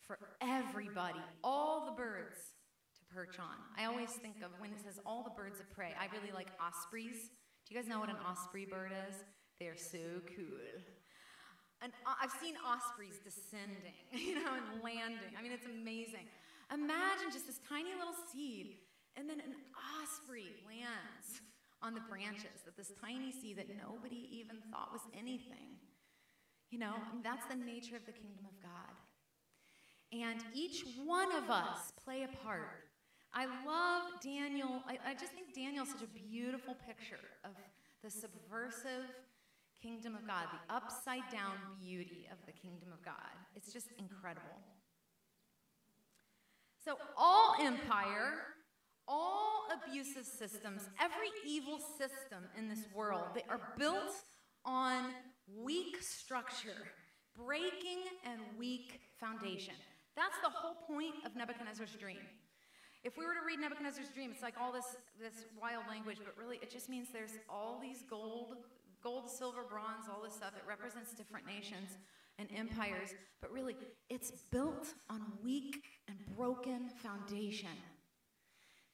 for 0.00 0.18
everybody, 0.40 1.20
all 1.44 1.86
the 1.86 1.92
birds 1.92 2.36
to 2.96 3.14
perch 3.14 3.38
on. 3.38 3.54
I 3.78 3.84
always 3.84 4.10
think 4.10 4.42
of 4.42 4.50
when 4.58 4.70
it 4.70 4.80
says 4.84 4.98
all 5.06 5.22
the 5.22 5.30
birds 5.30 5.60
of 5.60 5.70
prey, 5.70 5.94
I 5.98 6.06
really 6.16 6.32
like 6.34 6.48
ospreys. 6.60 7.30
Do 7.66 7.74
you 7.74 7.80
guys 7.80 7.88
know 7.88 8.00
what 8.00 8.08
an 8.08 8.16
osprey 8.28 8.66
bird 8.66 8.90
is? 9.08 9.14
They 9.60 9.66
are 9.66 9.76
so 9.76 10.20
cool. 10.36 10.82
And 11.82 11.92
I've 12.04 12.32
seen 12.40 12.54
ospreys 12.60 13.16
descending, 13.24 13.96
you 14.12 14.36
know, 14.36 14.52
and 14.52 14.84
landing. 14.84 15.32
I 15.38 15.42
mean, 15.42 15.52
it's 15.52 15.66
amazing. 15.66 16.28
Imagine 16.72 17.32
just 17.32 17.46
this 17.46 17.58
tiny 17.68 17.96
little 17.96 18.14
seed, 18.30 18.76
and 19.16 19.28
then 19.28 19.40
an 19.40 19.56
osprey 19.74 20.52
lands 20.68 21.40
on 21.82 21.94
the 21.94 22.04
branches 22.08 22.68
of 22.68 22.76
this 22.76 22.92
tiny 23.00 23.32
seed 23.32 23.56
that 23.56 23.68
nobody 23.72 24.28
even 24.30 24.60
thought 24.70 24.92
was 24.92 25.00
anything. 25.16 25.80
You 26.70 26.78
know, 26.78 26.94
that's 27.24 27.46
the 27.46 27.56
nature 27.56 27.96
of 27.96 28.06
the 28.06 28.12
kingdom 28.12 28.44
of 28.44 28.54
God. 28.62 28.94
And 30.12 30.40
each 30.54 30.84
one 31.04 31.32
of 31.32 31.50
us 31.50 31.92
play 32.04 32.22
a 32.22 32.44
part. 32.44 32.90
I 33.32 33.46
love 33.64 34.20
Daniel. 34.22 34.82
I, 34.86 34.98
I 35.10 35.14
just 35.14 35.32
think 35.32 35.54
Daniel's 35.54 35.88
such 35.88 36.02
a 36.02 36.28
beautiful 36.28 36.76
picture 36.86 37.30
of 37.44 37.52
the 38.02 38.10
subversive 38.10 39.06
kingdom 39.82 40.14
of 40.14 40.26
God, 40.26 40.44
the 40.52 40.74
upside 40.74 41.28
down 41.32 41.52
beauty 41.80 42.28
of 42.30 42.38
the 42.46 42.52
kingdom 42.52 42.88
of 42.92 43.04
God. 43.04 43.14
It's 43.54 43.72
just 43.72 43.88
incredible. 43.98 44.60
So, 46.84 46.96
all 47.16 47.56
empire 47.60 48.34
all 49.10 49.66
abusive 49.74 50.24
systems, 50.24 50.88
every 51.00 51.30
evil 51.44 51.80
system 51.98 52.44
in 52.56 52.68
this 52.68 52.86
world, 52.94 53.24
they 53.34 53.44
are 53.48 53.60
built 53.76 54.14
on 54.64 55.10
weak 55.58 55.96
structure, 56.00 56.86
breaking 57.36 58.06
and 58.24 58.40
weak 58.56 59.00
foundation. 59.18 59.74
That's 60.16 60.38
the 60.42 60.50
whole 60.50 60.76
point 60.86 61.26
of 61.26 61.34
Nebuchadnezzar's 61.34 61.96
dream. 61.98 62.22
If 63.02 63.16
we 63.16 63.24
were 63.24 63.34
to 63.34 63.44
read 63.44 63.58
Nebuchadnezzar's 63.58 64.10
dream, 64.14 64.30
it's 64.32 64.42
like 64.42 64.54
all 64.60 64.72
this, 64.72 64.96
this 65.20 65.44
wild 65.60 65.84
language, 65.88 66.18
but 66.24 66.34
really 66.38 66.58
it 66.62 66.70
just 66.70 66.88
means 66.88 67.08
there's 67.12 67.38
all 67.48 67.80
these 67.82 68.04
gold, 68.08 68.58
gold, 69.02 69.30
silver, 69.30 69.62
bronze, 69.68 70.06
all 70.10 70.22
this 70.22 70.34
stuff. 70.34 70.52
It 70.56 70.62
represents 70.66 71.12
different 71.14 71.46
nations 71.46 71.98
and 72.38 72.48
empires, 72.56 73.10
but 73.40 73.52
really 73.52 73.76
it's 74.08 74.30
built 74.50 74.88
on 75.08 75.20
weak 75.42 75.82
and 76.08 76.16
broken 76.36 76.88
foundation 77.02 77.68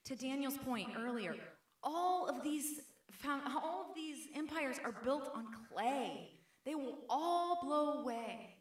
to 0.07 0.15
Daniel's 0.15 0.57
point 0.59 0.89
earlier, 0.99 1.35
all 1.83 2.29
of 2.29 2.43
these 2.43 2.81
found, 3.11 3.43
all 3.47 3.87
of 3.89 3.95
these 3.95 4.29
empires 4.37 4.77
are 4.85 4.95
built 5.05 5.31
on 5.35 5.47
clay. 5.73 6.31
They 6.65 6.75
will 6.75 6.99
all 7.11 7.61
blow 7.63 8.03
away. 8.03 8.55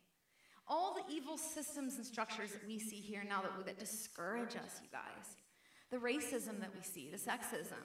All 0.67 0.95
the 0.95 1.13
evil 1.13 1.37
systems 1.37 1.97
and 1.97 2.05
structures 2.05 2.51
that 2.51 2.65
we 2.67 2.79
see 2.79 2.95
here 2.95 3.23
now 3.27 3.43
that, 3.43 3.65
that 3.65 3.79
discourage 3.79 4.55
us, 4.55 4.81
you 4.81 4.89
guys. 4.91 5.37
The 5.91 5.97
racism 5.97 6.59
that 6.59 6.71
we 6.75 6.81
see, 6.81 7.11
the 7.11 7.17
sexism, 7.17 7.77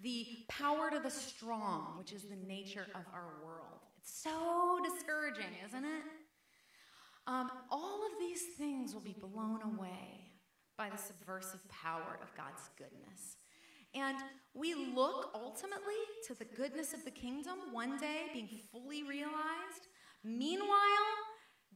the 0.00 0.26
power 0.48 0.90
to 0.90 0.98
the 0.98 1.10
strong, 1.10 1.94
which 1.98 2.12
is 2.12 2.24
the 2.24 2.36
nature 2.36 2.86
of 2.94 3.02
our 3.12 3.34
world. 3.44 3.80
It's 4.00 4.22
so 4.22 4.78
discouraging, 4.84 5.52
isn't 5.66 5.84
it? 5.84 6.02
Um, 7.26 7.50
all 7.70 8.06
of 8.06 8.12
these 8.20 8.42
things 8.56 8.94
will 8.94 9.00
be 9.00 9.16
blown 9.18 9.60
away 9.62 10.32
by 10.76 10.90
the 10.90 10.98
subversive 10.98 11.66
power 11.68 12.18
of 12.22 12.34
God's 12.36 12.68
goodness. 12.76 13.38
And 13.94 14.18
we 14.54 14.74
look 14.74 15.30
ultimately 15.34 15.94
to 16.26 16.34
the 16.34 16.44
goodness 16.44 16.92
of 16.92 17.04
the 17.04 17.10
kingdom 17.10 17.54
one 17.72 17.98
day 17.98 18.24
being 18.32 18.48
fully 18.70 19.02
realized. 19.02 19.88
Meanwhile, 20.22 20.68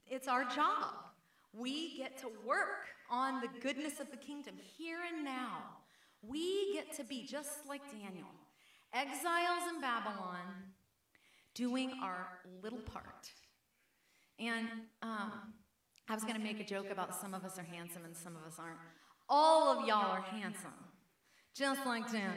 it's 0.07 0.29
our 0.29 0.45
job. 0.45 0.95
We 1.53 1.97
get 1.97 2.19
to 2.19 2.29
work 2.47 2.89
on 3.11 3.41
the 3.41 3.49
goodness 3.61 4.01
of 4.01 4.11
the 4.11 4.17
kingdom 4.17 4.55
here 4.77 4.99
and 5.13 5.25
now. 5.25 5.80
We 6.23 6.75
get 6.75 6.95
to 6.97 7.05
be 7.05 7.27
just 7.27 7.67
like 7.69 7.83
Daniel, 7.91 8.29
exiles 8.93 9.73
in 9.75 9.81
Babylon, 9.81 10.47
doing 11.55 11.93
our 12.03 12.29
little 12.63 12.79
part. 12.79 13.31
And 14.39 14.67
um, 15.03 15.33
I 16.09 16.15
was 16.15 16.25
going 16.25 16.37
to 16.37 16.43
make 16.43 16.61
a 16.61 16.65
joke 16.65 16.91
about 16.91 17.15
some 17.15 17.35
of 17.35 17.45
us 17.45 17.59
are 17.59 17.63
handsome 17.63 18.05
and 18.05 18.17
some 18.17 18.37
of 18.37 18.43
us 18.47 18.59
aren't. 18.59 18.79
All 19.29 19.79
of 19.79 19.87
y'all 19.87 20.11
are 20.11 20.23
handsome, 20.23 20.75
just 21.55 21.87
like 21.87 22.11
Daniel. 22.11 22.33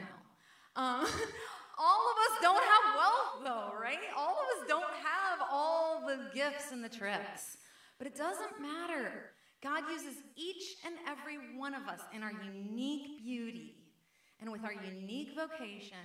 Um, 0.76 1.06
all 1.78 2.06
of 2.10 2.16
us 2.18 2.38
don't 2.40 2.62
have 2.62 2.96
wealth, 2.96 3.44
though, 3.44 3.78
right? 3.80 3.98
All 4.16 4.32
of 4.34 4.62
us 4.62 4.68
don't 4.68 4.82
have 4.82 5.40
all 5.50 6.06
the 6.06 6.30
gifts 6.34 6.72
and 6.72 6.84
the 6.84 6.88
tricks. 6.88 7.56
But 7.98 8.06
it 8.06 8.16
doesn't 8.16 8.60
matter. 8.60 9.33
God 9.64 9.84
uses 9.90 10.20
each 10.36 10.76
and 10.84 10.94
every 11.08 11.38
one 11.56 11.72
of 11.72 11.88
us 11.88 12.00
in 12.14 12.22
our 12.22 12.32
unique 12.54 13.24
beauty 13.24 13.76
and 14.38 14.52
with 14.52 14.62
our 14.62 14.74
unique 14.74 15.30
vocation 15.34 16.04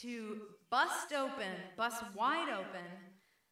to 0.00 0.38
bust 0.70 1.12
open, 1.12 1.52
bust 1.76 2.02
wide 2.16 2.48
open 2.48 2.88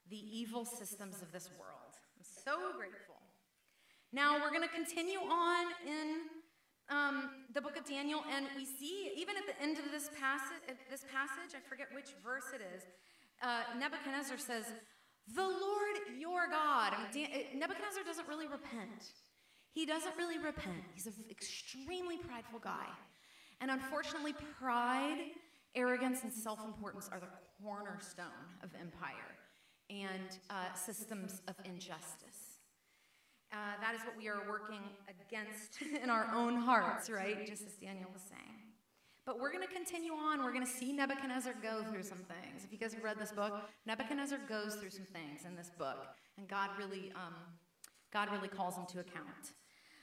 the 0.09 0.17
evil 0.17 0.65
systems 0.65 1.21
of 1.21 1.31
this 1.31 1.51
world. 1.61 1.93
I'm 2.17 2.25
so 2.25 2.75
grateful. 2.79 3.21
Now 4.15 4.41
we're 4.41 4.51
going 4.51 4.67
to 4.67 4.75
continue 4.75 5.19
on 5.19 5.67
in 5.87 6.17
um, 6.89 7.45
the 7.53 7.61
book 7.61 7.77
of 7.77 7.85
Daniel, 7.85 8.25
and 8.35 8.47
we 8.57 8.65
see 8.65 9.13
even 9.15 9.37
at 9.37 9.45
the 9.47 9.63
end 9.63 9.77
of 9.77 9.93
this 9.93 10.09
passage, 10.19 10.77
this 10.91 11.05
passage, 11.13 11.55
I 11.55 11.61
forget 11.69 11.89
which 11.95 12.17
verse 12.25 12.49
it 12.55 12.63
is. 12.75 12.83
Uh, 13.43 13.61
Nebuchadnezzar 13.79 14.39
says, 14.39 14.65
"The 15.29 15.43
Lord 15.43 15.97
your 16.19 16.49
God." 16.49 16.95
Dan- 17.13 17.31
uh, 17.33 17.57
Nebuchadnezzar 17.57 18.05
doesn't 18.05 18.29
really 18.29 18.47
repent. 18.47 19.13
He 19.73 19.87
doesn't 19.87 20.17
really 20.17 20.39
repent. 20.39 20.85
He's 20.95 21.07
an 21.07 21.15
extremely 21.31 22.19
prideful 22.19 22.59
guy, 22.59 22.87
and 23.61 23.71
unfortunately, 23.71 24.35
pride, 24.59 25.31
arrogance, 25.75 26.23
and 26.23 26.33
self-importance 26.33 27.09
are 27.11 27.21
the 27.21 27.29
cornerstone 27.63 28.27
of 28.63 28.71
empire 28.79 29.39
and 29.89 30.39
uh, 30.51 30.73
systems 30.75 31.41
of 31.49 31.55
injustice. 31.65 32.59
Uh, 33.53 33.57
that 33.81 33.95
is 33.95 34.01
what 34.03 34.17
we 34.17 34.29
are 34.29 34.49
working 34.49 34.81
against 35.09 35.83
in 36.03 36.09
our 36.09 36.27
own 36.35 36.57
hearts, 36.57 37.11
right? 37.11 37.47
Just 37.47 37.67
as 37.67 37.75
Daniel 37.75 38.09
was 38.13 38.23
saying. 38.23 38.62
But 39.25 39.39
we're 39.39 39.53
going 39.53 39.67
to 39.67 39.73
continue 39.73 40.13
on. 40.13 40.43
We're 40.43 40.53
going 40.53 40.67
to 40.67 40.71
see 40.71 40.93
Nebuchadnezzar 40.93 41.55
go 41.63 41.85
through 41.85 42.03
some 42.03 42.19
things. 42.19 42.65
If 42.65 42.73
you 42.73 42.79
guys 42.79 42.93
have 42.95 43.05
read 43.05 43.19
this 43.21 43.31
book, 43.31 43.55
Nebuchadnezzar 43.87 44.41
goes 44.49 44.75
through 44.75 44.91
some 44.91 45.05
things 45.05 45.45
in 45.47 45.55
this 45.55 45.71
book, 45.79 46.09
and 46.39 46.49
God 46.49 46.71
really, 46.77 47.13
um, 47.15 47.35
God 48.13 48.31
really 48.33 48.49
calls 48.49 48.77
him 48.77 48.85
to 48.87 49.01
account. 49.01 49.55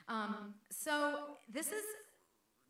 Um, 0.07 0.53
so 0.71 1.35
this 1.51 1.67
is 1.67 1.83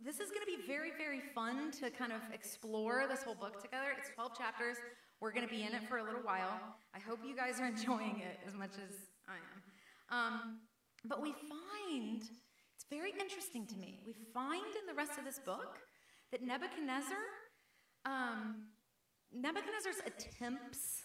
this 0.02 0.22
is 0.22 0.32
going 0.32 0.40
to 0.40 0.58
be 0.58 0.66
very, 0.66 0.92
very 0.98 1.20
fun 1.36 1.72
to 1.72 1.90
kind 1.90 2.14
of 2.14 2.22
explore 2.34 3.06
this 3.10 3.22
whole 3.22 3.36
book 3.36 3.62
together. 3.62 3.88
It's 3.98 4.10
12 4.16 4.38
chapters. 4.38 4.78
We're 5.20 5.34
going 5.34 5.46
to 5.46 5.54
be 5.54 5.64
in 5.64 5.74
it 5.74 5.84
for 5.90 5.98
a 5.98 6.04
little 6.04 6.22
while. 6.22 6.58
I 6.96 7.00
hope 7.00 7.20
you 7.26 7.36
guys 7.36 7.60
are 7.60 7.66
enjoying 7.76 8.24
it 8.24 8.40
as 8.48 8.56
much 8.56 8.72
as 8.76 8.96
I 9.28 9.36
am. 9.36 10.18
Um, 10.18 10.60
but 11.04 11.22
we 11.22 11.34
find, 11.34 12.22
it's 12.22 12.86
very 12.90 13.12
interesting 13.20 13.68
to 13.68 13.76
me, 13.76 14.00
we 14.06 14.14
find 14.34 14.64
in 14.64 14.88
the 14.88 14.94
rest 14.94 15.20
of 15.20 15.26
this 15.26 15.40
book 15.40 15.80
that 16.32 16.44
Nebuchadnezzar, 16.44 17.18
um, 18.06 18.68
Nebuchadnezzar's 19.34 20.02
attempts 20.06 21.04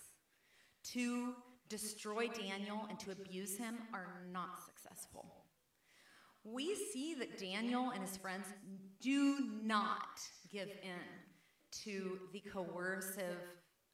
to 0.93 1.35
destroy 1.69 2.29
Daniel 2.29 2.87
and 2.89 2.99
to 3.01 3.11
abuse 3.13 3.57
him 3.57 3.79
are 3.93 4.23
not 4.33 4.63
successful. 4.65 5.27
We 6.45 6.75
see 6.75 7.15
that 7.15 7.39
Daniel 7.39 7.91
and 7.91 8.03
his 8.03 8.17
friends 8.19 8.47
do 9.01 9.39
not 9.63 10.21
give 10.53 10.69
in 10.69 11.01
to 11.85 12.19
the 12.33 12.41
coercive 12.41 13.39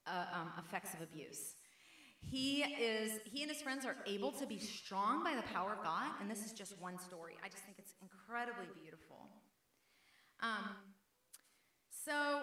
uh, 0.07 0.25
um, 0.35 0.53
effects 0.59 0.95
of 0.95 1.01
abuse. 1.01 1.55
He 2.21 2.62
is 2.62 3.21
he 3.25 3.43
and 3.43 3.51
his 3.51 3.62
friends 3.62 3.87
are 3.87 3.97
able 4.07 4.31
to 4.33 4.47
be 4.47 4.59
strong 4.59 5.25
by 5.25 5.35
the 5.35 5.43
power 5.55 5.73
of 5.73 5.83
God, 5.83 6.11
and 6.21 6.31
this 6.31 6.45
is 6.45 6.53
just 6.53 6.79
one 6.81 6.99
story. 6.99 7.35
I 7.43 7.49
just 7.49 7.62
think 7.62 7.79
it's 7.79 7.95
incredibly 8.03 8.66
beautiful. 8.83 9.29
Um, 10.43 10.77
so 12.11 12.31